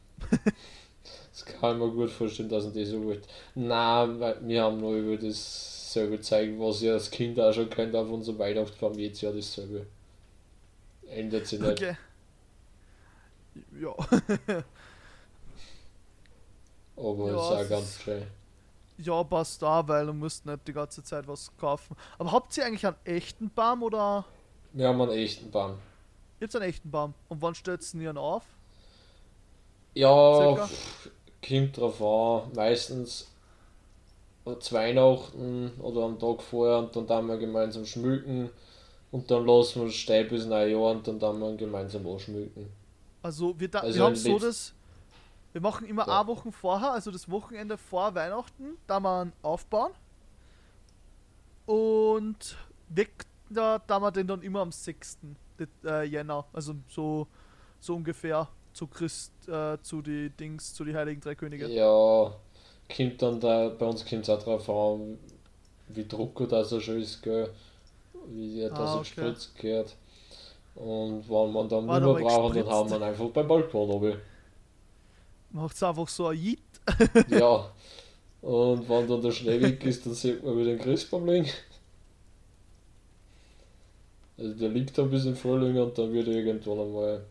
Das 1.33 1.45
kann 1.45 1.77
ich 1.77 1.83
mir 1.83 1.91
gut 1.91 2.11
vorstellen, 2.11 2.49
dass 2.49 2.73
das 2.73 2.89
so 2.89 3.05
wollte. 3.05 3.29
Nein, 3.55 4.19
weil 4.21 4.37
wir 4.49 4.63
haben 4.63 4.79
nur 4.79 4.95
über 4.95 5.17
dasselbe 5.23 6.19
Zeug, 6.21 6.55
was 6.59 6.81
ihr 6.83 6.95
als 6.95 7.11
Kind 7.11 7.39
auch 7.39 7.53
schon 7.53 7.69
kennt, 7.69 7.95
auf 7.95 8.09
unserem 8.11 8.39
Weihnachtsbaum 8.39 8.95
jedes 8.99 9.21
Jahr 9.21 9.35
dasselbe. 9.35 9.87
Ändert 11.09 11.47
sich 11.47 11.61
nicht. 11.61 11.73
Okay. 11.73 11.97
Ja. 13.81 13.95
Aber 16.97 17.29
Ja, 17.31 17.61
ist 17.61 17.67
auch 17.67 17.69
ganz 17.69 18.01
schön. 18.03 18.23
Ja, 18.99 19.23
passt 19.25 19.61
da, 19.61 19.87
weil 19.87 20.07
du 20.07 20.15
musst 20.15 20.47
nicht 20.47 20.67
die 20.67 20.73
ganze 20.73 21.03
Zeit 21.05 21.29
was 21.29 21.55
kaufen. 21.59 21.95
Aber 22.19 22.33
habt 22.33 22.57
ihr 22.57 22.65
eigentlich 22.65 22.87
einen 22.87 22.97
echten 23.05 23.51
Baum 23.51 23.83
oder 23.83 24.25
Wir 24.73 24.89
haben 24.89 25.01
einen 25.03 25.13
echten 25.13 25.51
Baum. 25.51 25.73
ihr 26.41 26.47
habt 26.47 26.57
einen 26.57 26.65
echten 26.65 26.91
Baum? 26.91 27.13
Und 27.29 27.43
wann 27.43 27.55
stellst 27.55 27.93
du 27.93 27.99
ihn 27.99 28.17
auf? 28.17 28.45
Ja, 29.97 30.67
pff, 30.67 31.11
kommt 31.47 31.77
drauf 31.77 32.01
an. 32.03 32.53
Meistens 32.55 33.31
zu 34.61 34.75
Weihnachten 34.75 35.73
oder 35.81 36.03
am 36.03 36.19
Tag 36.19 36.43
vorher 36.43 36.79
und 36.79 36.95
dann 36.95 37.07
dann 37.07 37.27
wir 37.27 37.37
gemeinsam 37.39 37.85
schmücken 37.85 38.51
und 39.11 39.29
dann 39.31 39.45
lassen 39.47 39.81
wir 39.81 39.89
es 39.89 39.95
stehen 39.97 40.29
bis 40.29 40.47
Neujahr 40.47 40.93
und 40.93 41.09
dann 41.09 41.19
dann 41.19 41.41
wir 41.41 41.57
gemeinsam 41.57 42.07
anschmücken. 42.07 42.69
Also 43.23 43.59
wir, 43.59 43.69
da, 43.69 43.81
Also 43.81 43.99
wir 43.99 44.05
haben 44.05 44.13
ein 44.13 44.17
so 44.17 44.39
das. 44.39 44.73
Wir 45.53 45.61
machen 45.63 45.87
immer 45.89 46.07
Ja. 46.07 46.21
eine 46.21 46.29
Woche 46.29 46.53
vorher, 46.53 46.93
also 46.93 47.11
das 47.11 47.29
Wochenende 47.31 47.77
vor 47.79 48.15
Weihnachten, 48.15 48.77
da 48.87 48.99
ihn 49.25 49.33
aufbauen. 49.43 49.93
Und 51.65 52.57
weg, 52.91 53.25
da, 53.51 53.79
da 53.85 53.99
wir 53.99 54.13
den 54.13 54.27
dann 54.27 54.43
immer 54.43 54.61
am 54.61 54.71
6. 54.73 55.19
Det- 55.59 55.69
Äh, 55.85 56.03
Jänner, 56.05 56.45
also 56.53 56.75
so, 56.89 57.27
so 57.81 57.95
ungefähr 57.97 58.47
zu 58.77 58.87
Christ, 58.87 59.33
äh, 59.49 59.79
zu 59.83 60.03
die 60.03 60.31
Dings, 60.31 60.75
zu 60.75 60.85
die 60.85 60.95
Heiligen 60.95 61.21
Drei 61.21 61.35
Könige. 61.35 61.67
Ja, 61.67 62.33
kommt 62.95 63.23
dann 63.23 63.41
da, 63.41 63.69
bei 63.71 63.87
uns 63.87 64.05
kommt 64.07 64.23
es 64.23 64.31
auch 64.31 64.43
drauf 64.43 64.69
an, 64.69 65.19
wie 65.89 66.07
Drucker 66.07 66.47
das 66.47 66.73
er 66.73 66.81
schon 66.81 67.01
ist, 67.01 67.23
gell? 67.23 67.51
wie 68.29 68.61
er 68.61 68.71
das 68.71 68.79
Ah, 68.81 69.01
okay. 69.01 69.01
gespritzt 69.01 69.57
gehört. 69.57 69.97
Und 70.75 71.29
wenn 71.29 71.53
man 71.53 71.69
dann 71.69 71.87
War 71.87 72.01
nicht 72.01 72.01
mehr 72.01 72.01
da 72.01 72.13
mal 72.13 72.23
brauchen, 72.23 72.55
dann 72.57 72.69
haben 72.69 72.91
wir 72.91 73.03
einfach 73.03 73.31
beim 73.31 73.49
Balkon 73.49 73.91
runter. 73.91 74.19
Macht's 75.51 75.83
einfach 75.83 76.09
so 76.09 76.27
ein 76.29 76.39
Yeet. 76.39 76.61
Ja. 77.31 77.71
Und 78.43 78.89
wenn 78.89 79.09
dann 79.09 79.23
der 79.23 79.33
Schnee 79.33 79.61
weg 79.61 79.85
ist, 79.85 80.07
dann 80.07 80.15
sieht 80.15 80.45
man 80.45 80.57
wieder 80.57 80.71
den 80.71 80.79
Christbaum 80.81 81.27
liegen. 81.27 81.49
Also 84.39 84.55
der 84.55 84.69
liegt 84.69 84.97
dann 84.99 85.11
bis 85.11 85.25
im 85.25 85.35
Frühling 85.37 85.79
und 85.79 85.97
dann 85.99 86.13
wird 86.13 86.29
er 86.29 86.35
irgendwann 86.35 86.79
einmal 86.81 87.25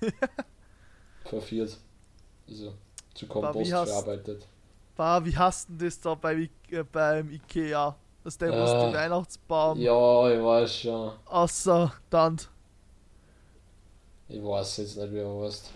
verviert. 1.40 1.76
Also 2.48 2.74
zu 3.14 3.26
Kompost 3.26 3.68
wie 3.68 3.74
hast- 3.74 3.90
verarbeitet. 3.90 4.46
Bah, 4.96 5.24
wie 5.24 5.36
hast 5.36 5.68
du 5.68 5.84
das 5.84 6.00
da 6.00 6.14
bei, 6.14 6.48
äh, 6.70 6.82
beim 6.84 7.30
Ikea? 7.30 7.96
Dass 8.22 8.38
der 8.38 8.52
muss 8.52 8.70
Ah. 8.70 8.86
den 8.86 8.94
Weihnachtsbaum 8.94 9.78
Ja, 9.80 10.30
ich 10.30 10.42
weiß 10.42 10.76
schon. 10.76 11.12
außer 11.26 11.92
dann. 12.10 12.38
Ich 14.28 14.42
weiß 14.42 14.78
jetzt 14.78 14.96
nicht, 14.96 15.12
wie 15.12 15.18
er 15.18 15.42
heißt. 15.44 15.70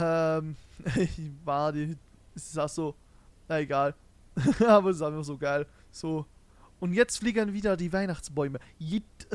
Ähm, 0.00 0.56
ich 0.96 1.30
war 1.44 1.72
die. 1.72 1.96
Es 2.34 2.48
ist 2.50 2.58
auch 2.58 2.68
so. 2.68 2.94
Na 3.48 3.58
egal. 3.60 3.94
Aber 4.66 4.90
es 4.90 4.96
ist 4.96 5.02
einfach 5.02 5.24
so 5.24 5.36
geil. 5.38 5.66
So. 5.90 6.26
Und 6.80 6.92
jetzt 6.92 7.18
fliegen 7.18 7.52
wieder 7.52 7.76
die 7.76 7.92
Weihnachtsbäume. 7.92 8.58
Jit. 8.78 9.04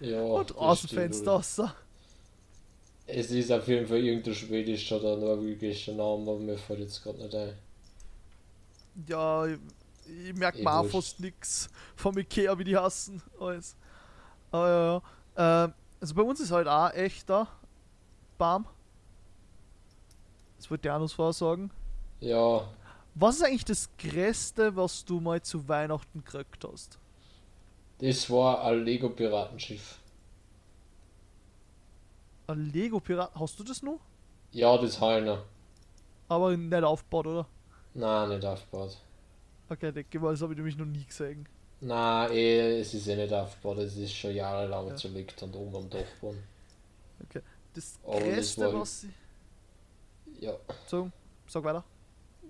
Ja, 0.00 0.22
Und 0.22 0.50
das 0.60 0.86
wohl. 0.90 1.12
So. 1.12 1.70
Es 3.06 3.30
ist 3.32 3.50
auf 3.50 3.66
jeden 3.68 3.86
Fall 3.88 3.98
irgendein 4.04 4.34
schwedischer 4.34 4.98
oder 5.00 5.16
norwegischer 5.16 5.92
Name, 5.94 6.30
aber 6.30 6.38
mir 6.38 6.56
fällt 6.58 6.80
jetzt 6.80 7.02
gerade 7.02 7.18
nicht 7.18 7.34
ein. 7.34 7.58
Ja, 9.06 9.46
ich, 9.46 9.58
ich 10.04 10.34
merke 10.34 10.62
mir 10.62 10.72
auch 10.72 10.86
fast 10.86 11.20
nix 11.20 11.68
vom 11.96 12.16
Ikea, 12.18 12.58
wie 12.58 12.64
die 12.64 12.76
hassen. 12.76 13.22
Alles. 13.38 13.76
Aber 14.50 14.68
ja, 14.68 15.02
ja. 15.36 15.64
Ähm, 15.64 15.74
also 16.00 16.14
bei 16.14 16.22
uns 16.22 16.40
ist 16.40 16.50
halt 16.52 16.68
auch 16.68 16.92
echter 16.92 17.48
Baum. 18.38 18.66
Das 20.58 20.70
wollte 20.70 20.88
Janus 20.88 21.12
vorsagen. 21.12 21.70
Ja, 22.20 22.74
Was 23.14 23.36
ist 23.36 23.42
eigentlich 23.44 23.64
das 23.64 23.90
Größte, 23.98 24.76
was 24.76 25.04
du 25.04 25.20
mal 25.20 25.42
zu 25.42 25.68
Weihnachten 25.68 26.22
gekriegt 26.24 26.64
hast? 26.70 26.98
Das 27.98 28.28
war 28.30 28.64
ein 28.64 28.84
Lego-Piratenschiff. 28.84 29.98
Ein 32.48 32.70
Lego-Pirat. 32.72 33.30
Hast 33.34 33.58
du 33.58 33.64
das 33.64 33.82
noch? 33.82 33.98
Ja, 34.52 34.76
das 34.78 35.00
habe 35.00 35.18
ich 35.20 35.24
noch. 35.24 35.42
Aber 36.28 36.56
nicht 36.56 36.82
aufgebaut, 36.84 37.26
oder? 37.26 37.46
Nein, 37.94 38.28
nicht 38.30 38.44
aufgebaut. 38.44 38.96
Okay, 39.68 39.90
denke 39.92 40.20
mal, 40.20 40.32
das 40.32 40.42
habe 40.42 40.52
ich 40.52 40.56
nämlich 40.58 40.76
noch 40.76 40.86
nie 40.86 41.04
gesehen. 41.04 41.46
Nein, 41.80 42.30
eh, 42.32 42.80
es 42.80 42.94
ist 42.94 43.06
eh 43.08 43.16
nicht 43.16 43.32
aufgebaut, 43.32 43.78
es 43.78 43.96
ist 43.96 44.14
schon 44.14 44.34
jahrelang 44.34 44.88
Ja. 44.88 44.96
zerlegt 44.96 45.42
und 45.42 45.54
oben 45.56 45.76
am 45.76 45.90
Dachboden. 45.90 46.42
Das 47.74 47.98
Aber 48.06 48.14
das 48.20 48.22
Größte, 48.34 48.60
war- 48.72 48.80
was 48.80 49.04
ich. 49.04 50.42
Ja, 50.42 50.52
So, 50.86 51.10
sag 51.46 51.64
weiter. 51.64 51.84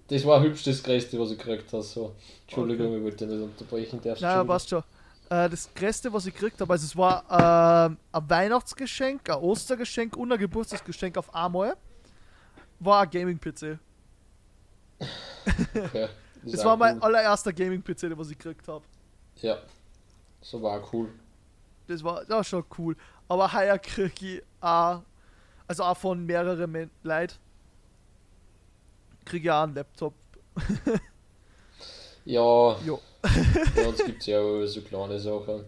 das 0.09 0.25
war 0.25 0.41
hübsch 0.43 0.63
das 0.65 0.83
Größte, 0.83 1.19
was 1.19 1.31
ich 1.33 1.39
gekriegt 1.39 1.73
habe. 1.73 1.83
So. 1.83 2.15
Entschuldigung, 2.43 2.97
ich 2.97 3.03
wollte 3.03 3.27
nicht 3.27 3.43
unterbrechen. 3.43 4.01
Darfst 4.03 4.23
du 4.23 4.45
passt 4.45 4.69
schon. 4.69 4.83
Äh, 5.29 5.49
das 5.51 5.69
Größte, 5.75 6.13
was 6.13 6.27
ich 6.27 6.35
gekriegt 6.35 6.61
habe, 6.61 6.73
also 6.73 6.85
es 6.85 6.97
war 6.97 7.25
ähm, 7.89 7.99
ein 8.13 8.31
Weihnachtsgeschenk, 8.31 9.29
ein 9.29 9.37
Ostergeschenk 9.37 10.17
und 10.17 10.31
ein 10.31 10.39
Geburtstagsgeschenk 10.39 11.19
auf 11.19 11.35
einmal, 11.35 11.77
war 12.79 13.03
ein 13.03 13.11
Gaming-PC. 13.11 13.79
Okay. 15.75 16.09
Das 16.43 16.55
ist 16.55 16.65
war 16.65 16.75
auch 16.75 16.79
mein 16.79 16.97
cool. 16.99 17.03
allererster 17.03 17.53
Gaming-PC, 17.53 18.17
was 18.17 18.31
ich 18.31 18.39
gekriegt 18.39 18.69
habe. 18.69 18.85
Ja, 19.37 19.59
so 20.41 20.63
war 20.63 20.81
auch 20.81 20.93
cool. 20.93 21.09
Das 21.89 22.05
war, 22.05 22.21
das 22.21 22.29
war 22.29 22.45
schon 22.45 22.65
cool. 22.79 22.97
Aber 23.27 23.53
heuer 23.53 23.79
krieg 23.79 24.23
ich 24.23 24.43
auch, 24.61 25.03
also 25.67 25.83
auch 25.83 25.97
von 25.97 26.25
mehreren 26.25 26.89
Leuten 27.03 27.35
krieg 29.25 29.43
ja 29.43 29.65
einen 29.65 29.75
Laptop. 29.75 30.15
Ja, 32.27 32.77
bei 33.75 33.87
uns 33.89 34.05
gibt 34.05 34.21
es 34.21 34.27
ja 34.27 34.41
auch 34.41 34.65
so 34.67 34.81
kleine 34.83 35.19
Sachen. 35.19 35.65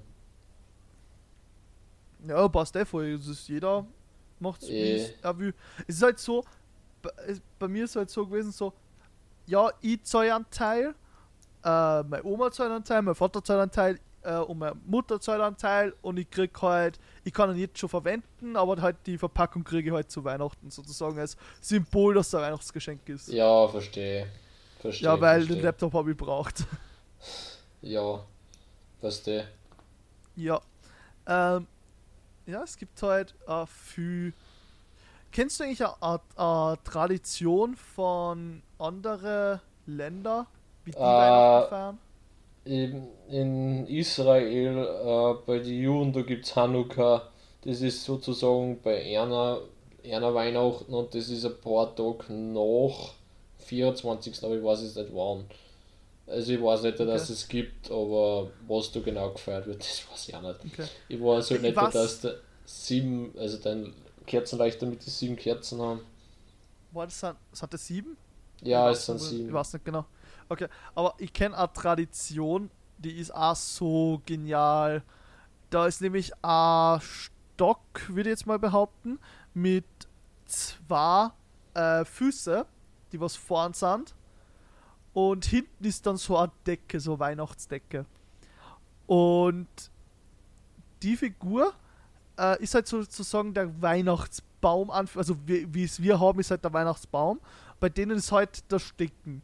Ja, 2.26 2.48
passt 2.48 2.74
eh 2.76 2.84
voll. 2.84 3.06
Es 3.14 3.26
ist 3.26 3.48
jeder 3.48 3.86
macht's 4.40 4.68
wie 4.68 4.72
Eh. 4.72 4.96
es 5.04 5.12
er 5.22 5.38
will. 5.38 5.54
Es 5.86 5.96
ist 5.96 6.02
halt 6.02 6.18
so, 6.18 6.44
bei, 7.02 7.10
es- 7.26 7.40
mir 7.68 7.84
ist 7.84 7.96
halt 7.96 8.10
so 8.10 8.26
gewesen, 8.26 8.52
so, 8.52 8.72
ja, 9.46 9.70
ich 9.80 10.02
zahle 10.04 10.34
einen 10.34 10.46
Teil, 10.50 10.94
äh, 11.64 12.02
meine 12.02 12.22
Oma 12.24 12.50
zahlt 12.50 12.70
einen 12.70 12.84
Teil, 12.84 13.02
mein 13.02 13.14
Vater 13.14 13.42
zahlt 13.42 13.60
einen 13.60 13.70
Teil 13.70 13.98
äh, 14.22 14.36
und 14.38 14.58
meine 14.58 14.76
Mutter 14.86 15.20
zahlt 15.20 15.40
einen 15.40 15.56
Teil 15.56 15.94
und 16.02 16.18
ich 16.18 16.28
krieg 16.30 16.50
halt, 16.60 16.98
ich 17.24 17.32
kann 17.32 17.50
ihn 17.50 17.56
jetzt 17.58 17.78
schon 17.78 17.88
verwenden, 17.88 18.56
aber 18.56 18.80
halt 18.80 18.96
die 19.06 19.16
Verpackung 19.18 19.64
kriege 19.64 19.88
ich 19.90 19.94
halt 19.94 20.10
zu 20.10 20.22
Weihnachten 20.24 20.70
sozusagen 20.70 21.18
als 21.18 21.36
Symbol, 21.60 22.14
dass 22.14 22.30
der 22.30 22.40
Weihnachtsgeschenk 22.42 23.08
ist. 23.08 23.28
Ja, 23.28 23.66
verstehe. 23.68 24.26
Verstehe. 24.78 25.06
Ja, 25.06 25.20
weil 25.20 25.46
den 25.46 25.60
verstehe. 25.60 25.62
Laptop 25.62 25.92
habe 25.94 26.10
ich 26.12 26.16
braucht. 26.16 26.66
Ja, 27.82 28.24
verstehe. 29.00 29.48
Ja. 30.36 30.60
Ähm, 31.26 31.66
ja, 32.46 32.62
es 32.64 32.76
gibt 32.78 33.02
halt 33.02 33.36
äh, 33.46 33.66
viel. 33.66 34.34
Kennst 35.32 35.60
du 35.60 35.64
eigentlich 35.64 35.84
eine 35.84 36.02
Art 36.02 36.78
äh, 36.78 36.82
Tradition 36.84 37.76
von 37.76 38.62
anderen 38.78 39.60
Ländern, 39.86 40.46
wie 40.84 40.94
die 40.94 40.98
Äh, 40.98 41.04
Weihnachten 41.06 41.62
feiern? 41.62 41.98
In, 42.64 43.08
in 43.28 43.86
Israel, 43.86 44.78
äh, 44.78 45.34
bei 45.46 45.58
den 45.60 45.80
Juden, 45.82 46.12
da 46.12 46.22
gibt 46.22 46.44
es 46.46 46.54
Hanukkah. 46.56 47.30
Das 47.62 47.80
ist 47.80 48.04
sozusagen 48.04 48.80
bei 48.82 49.02
einer, 49.18 49.62
einer 50.04 50.34
Weihnachten 50.34 50.92
und 50.94 51.14
das 51.14 51.28
ist 51.30 51.44
ein 51.46 51.60
paar 51.60 51.94
Tage 51.96 52.32
nach 52.32 53.14
24. 53.58 54.42
Aber 54.44 54.56
ich 54.56 54.62
weiß 54.62 54.80
es 54.82 54.94
nicht 54.96 55.10
wann. 55.14 55.44
Also 56.26 56.52
ich 56.52 56.62
weiß 56.62 56.82
nicht, 56.82 57.00
dass 57.00 57.22
Okay. 57.24 57.32
es 57.32 57.48
gibt, 57.48 57.90
aber 57.90 58.50
was 58.66 58.92
da 58.92 59.00
genau 59.00 59.30
gefeiert 59.32 59.66
wird, 59.66 59.80
das 59.80 60.04
weiß 60.10 60.28
ich 60.28 60.34
auch 60.34 60.42
nicht. 60.42 60.60
Okay. 60.64 60.86
Ich 61.08 61.20
weiß 61.20 61.50
halt 61.50 61.60
Ich 61.60 61.66
nicht, 61.66 61.78
weiß- 61.78 61.90
dass 61.92 62.20
der 62.20 62.34
sieben, 62.64 63.34
also 63.38 63.56
den 63.58 63.94
Kerzenleuchter 64.26 64.86
mit 64.86 65.04
den 65.04 65.10
sieben 65.10 65.36
Kerzen 65.36 65.80
haben. 65.80 66.00
War 66.92 67.06
das, 67.06 67.18
sind, 67.20 67.36
sind 67.52 67.72
das 67.72 67.86
sieben? 67.86 68.16
Ja, 68.62 68.90
es 68.90 69.06
sind 69.06 69.14
nicht, 69.16 69.24
Ich 69.24 69.30
sieben. 69.38 69.52
weiß 69.52 69.72
nicht 69.74 69.84
genau. 69.84 70.04
Okay, 70.50 70.68
aber 70.94 71.14
ich 71.18 71.32
kenne 71.32 71.56
eine 71.56 71.72
Tradition, 71.72 72.70
die 72.98 73.12
ist 73.18 73.34
auch 73.34 73.56
so 73.56 74.20
genial. 74.26 75.02
Da 75.70 75.86
ist 75.86 76.00
nämlich 76.00 76.32
ein 76.42 77.00
Stock, 77.00 77.80
würde 78.08 78.30
ich 78.30 78.32
jetzt 78.34 78.46
mal 78.46 78.58
behaupten, 78.58 79.18
mit 79.54 79.84
zwei 80.46 81.30
äh, 81.74 82.04
Füße, 82.04 82.66
die 83.12 83.20
was 83.20 83.36
vorn 83.36 83.74
sind. 83.74 84.14
Und 85.12 85.44
hinten 85.46 85.84
ist 85.84 86.06
dann 86.06 86.16
so 86.16 86.36
eine 86.36 86.52
Decke, 86.66 87.00
so 87.00 87.18
Weihnachtsdecke. 87.18 88.06
Und 89.06 89.68
die 91.02 91.16
Figur 91.16 91.72
äh, 92.38 92.62
ist 92.62 92.74
halt 92.74 92.86
sozusagen 92.86 93.54
der 93.54 93.80
Weihnachtsbaum, 93.80 94.90
also 94.90 95.36
wie 95.46 95.84
es 95.84 96.02
wir 96.02 96.20
haben, 96.20 96.40
ist 96.40 96.50
halt 96.50 96.62
der 96.62 96.72
Weihnachtsbaum. 96.72 97.40
Bei 97.80 97.88
denen 97.88 98.18
ist 98.18 98.32
halt 98.32 98.70
der 98.70 98.78
Stecken. 98.78 99.42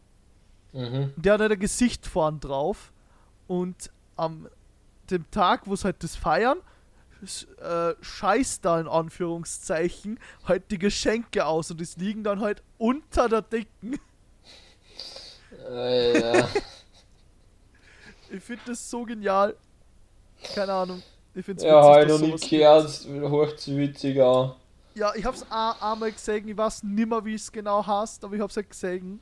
Mhm. 0.72 1.12
Der 1.16 1.34
hat 1.34 1.40
halt 1.40 1.52
ein 1.52 1.58
Gesicht 1.58 2.06
vorn 2.06 2.40
drauf. 2.40 2.92
Und 3.46 3.90
am 4.16 4.48
dem 5.10 5.30
Tag, 5.30 5.66
wo 5.66 5.76
sie 5.76 5.84
halt 5.84 6.02
das 6.02 6.16
feiern, 6.16 6.58
äh, 7.60 7.94
scheißt 8.00 8.64
da 8.64 8.80
in 8.80 8.88
Anführungszeichen 8.88 10.18
halt 10.46 10.70
die 10.70 10.78
Geschenke 10.78 11.46
aus 11.46 11.70
und 11.70 11.80
es 11.80 11.96
liegen 11.96 12.24
dann 12.24 12.40
halt 12.40 12.62
unter 12.78 13.28
der 13.28 13.42
Decken. 13.42 13.98
Äh, 15.68 16.20
ja. 16.20 16.48
Ich 18.30 18.42
finde 18.42 18.62
das 18.66 18.90
so 18.90 19.04
genial. 19.04 19.54
Keine 20.54 20.72
Ahnung. 20.72 21.02
Ich 21.34 21.44
finde 21.44 21.62
es 21.62 21.66
ja, 21.66 21.82
halt 21.82 22.10
dass 22.10 22.20
noch 22.20 22.28
nicht 22.28 22.48
gehört, 22.48 23.66
witzig. 23.68 24.16
Ja, 24.16 25.12
ich 25.14 25.24
hab's 25.24 25.44
auch 25.50 25.82
einmal 25.82 26.12
gesehen, 26.12 26.46
ich 26.46 26.56
weiß 26.56 26.84
nimmer, 26.84 27.24
wie 27.24 27.34
es 27.34 27.50
genau 27.50 27.84
heißt, 27.84 28.24
aber 28.24 28.36
ich 28.36 28.40
hab's 28.40 28.56
halt 28.56 28.70
gesehen. 28.70 29.20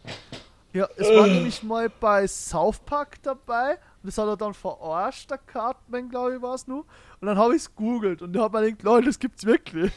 Ja, 0.74 0.88
es 0.96 1.08
war 1.08 1.26
nämlich 1.26 1.62
mal 1.62 1.88
bei 1.88 2.26
South 2.26 2.78
Park 2.80 3.22
dabei 3.22 3.78
und 4.02 4.06
das 4.06 4.16
hat 4.18 4.26
er 4.26 4.36
dann 4.36 4.54
verarscht, 4.54 5.30
der 5.30 5.38
Cartman, 5.38 6.08
glaube 6.08 6.36
ich, 6.36 6.42
war 6.42 6.54
es 6.54 6.66
nur. 6.66 6.84
Und 7.22 7.26
dann 7.28 7.38
habe 7.38 7.54
ich's 7.54 7.72
googelt 7.74 8.20
und 8.20 8.34
ich 8.34 8.42
hab 8.42 8.52
mir 8.52 8.62
gedacht, 8.62 8.82
Leute, 8.82 9.06
das 9.06 9.18
gibt's 9.18 9.46
wirklich. 9.46 9.92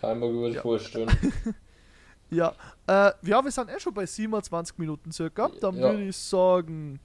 Kann 0.00 0.12
ich 0.22 0.28
mir 0.28 0.32
gut 0.32 0.54
Ja. 0.54 0.62
vorstellen. 0.62 1.10
Ja, 2.32 2.54
äh, 2.86 3.10
ja, 3.22 3.42
wir 3.44 3.50
sind 3.50 3.68
eh 3.70 3.80
schon 3.80 3.92
bei 3.92 4.06
27 4.06 4.78
Minuten 4.78 5.10
circa. 5.10 5.50
Dann 5.60 5.74
Ja. 5.74 5.90
würde 5.90 6.04
ich 6.04 6.16
sagen, 6.16 7.00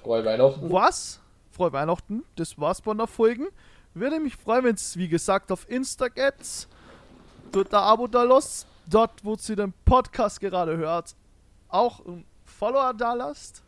Frohe 0.00 0.24
Weihnachten. 0.24 0.70
was? 0.72 1.18
Frohe 1.50 1.72
Weihnachten, 1.72 2.22
das 2.36 2.56
war's 2.60 2.80
bei 2.80 2.94
der 2.94 3.08
Folgen. 3.08 3.48
Würde 3.92 4.20
mich 4.20 4.36
freuen, 4.36 4.62
wenn 4.62 4.76
es, 4.76 4.96
wie 4.96 5.08
gesagt, 5.08 5.50
auf 5.50 5.68
Insta 5.68 6.06
geht. 6.06 6.68
Tut 7.50 7.74
ein 7.74 7.80
Abo 7.82 8.06
da 8.06 8.22
los. 8.22 8.64
Dort, 8.86 9.24
wo 9.24 9.36
ihr 9.48 9.56
den 9.56 9.74
Podcast 9.84 10.38
gerade 10.40 10.76
hört, 10.76 11.16
auch 11.68 11.98
ein 12.06 12.24
Follower 12.44 12.94
da 12.94 13.14
lasst. 13.14 13.61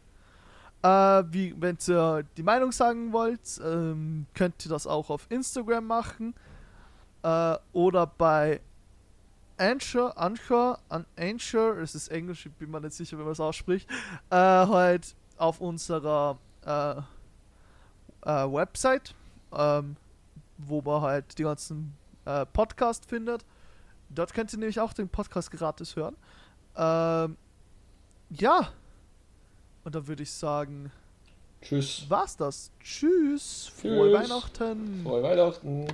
Äh, 0.84 1.24
wie, 1.32 1.54
wenn 1.58 1.78
ihr 1.88 2.24
die 2.36 2.42
Meinung 2.42 2.70
sagen 2.70 3.10
wollt, 3.14 3.58
ähm, 3.64 4.26
könnt 4.34 4.66
ihr 4.66 4.68
das 4.68 4.86
auch 4.86 5.08
auf 5.08 5.26
Instagram 5.30 5.86
machen. 5.86 6.34
Äh, 7.22 7.56
oder 7.72 8.06
bei 8.06 8.60
Anchor, 9.56 10.12
Anchor, 10.18 10.78
an 10.90 11.06
Anchor, 11.18 11.78
es 11.78 11.94
ist 11.94 12.08
Englisch, 12.08 12.44
ich 12.44 12.52
bin 12.52 12.70
mir 12.70 12.82
nicht 12.82 12.92
sicher, 12.92 13.18
wie 13.18 13.22
man 13.22 13.32
es 13.32 13.40
ausspricht, 13.40 13.88
äh, 14.28 14.36
halt 14.36 15.16
auf 15.38 15.58
unserer 15.62 16.36
äh, 16.66 16.98
äh, 18.26 18.52
Website, 18.52 19.14
ähm, 19.54 19.96
wo 20.58 20.82
man 20.82 21.00
halt 21.00 21.38
die 21.38 21.44
ganzen 21.44 21.96
äh, 22.26 22.44
Podcast 22.44 23.06
findet. 23.06 23.42
Dort 24.10 24.34
könnt 24.34 24.52
ihr 24.52 24.58
nämlich 24.58 24.80
auch 24.80 24.92
den 24.92 25.08
Podcast 25.08 25.50
gratis 25.50 25.96
hören. 25.96 26.16
Ähm, 26.76 27.38
ja. 28.28 28.68
Und 29.84 29.94
dann 29.94 30.06
würde 30.06 30.22
ich 30.22 30.30
sagen, 30.30 30.90
Tschüss. 31.60 32.04
war's 32.08 32.36
das. 32.36 32.70
Tschüss. 32.80 33.70
Frohe 33.76 34.10
Tschüss. 34.10 34.30
Weihnachten. 34.30 35.02
Frohe 35.02 35.22
Weihnachten. 35.22 35.86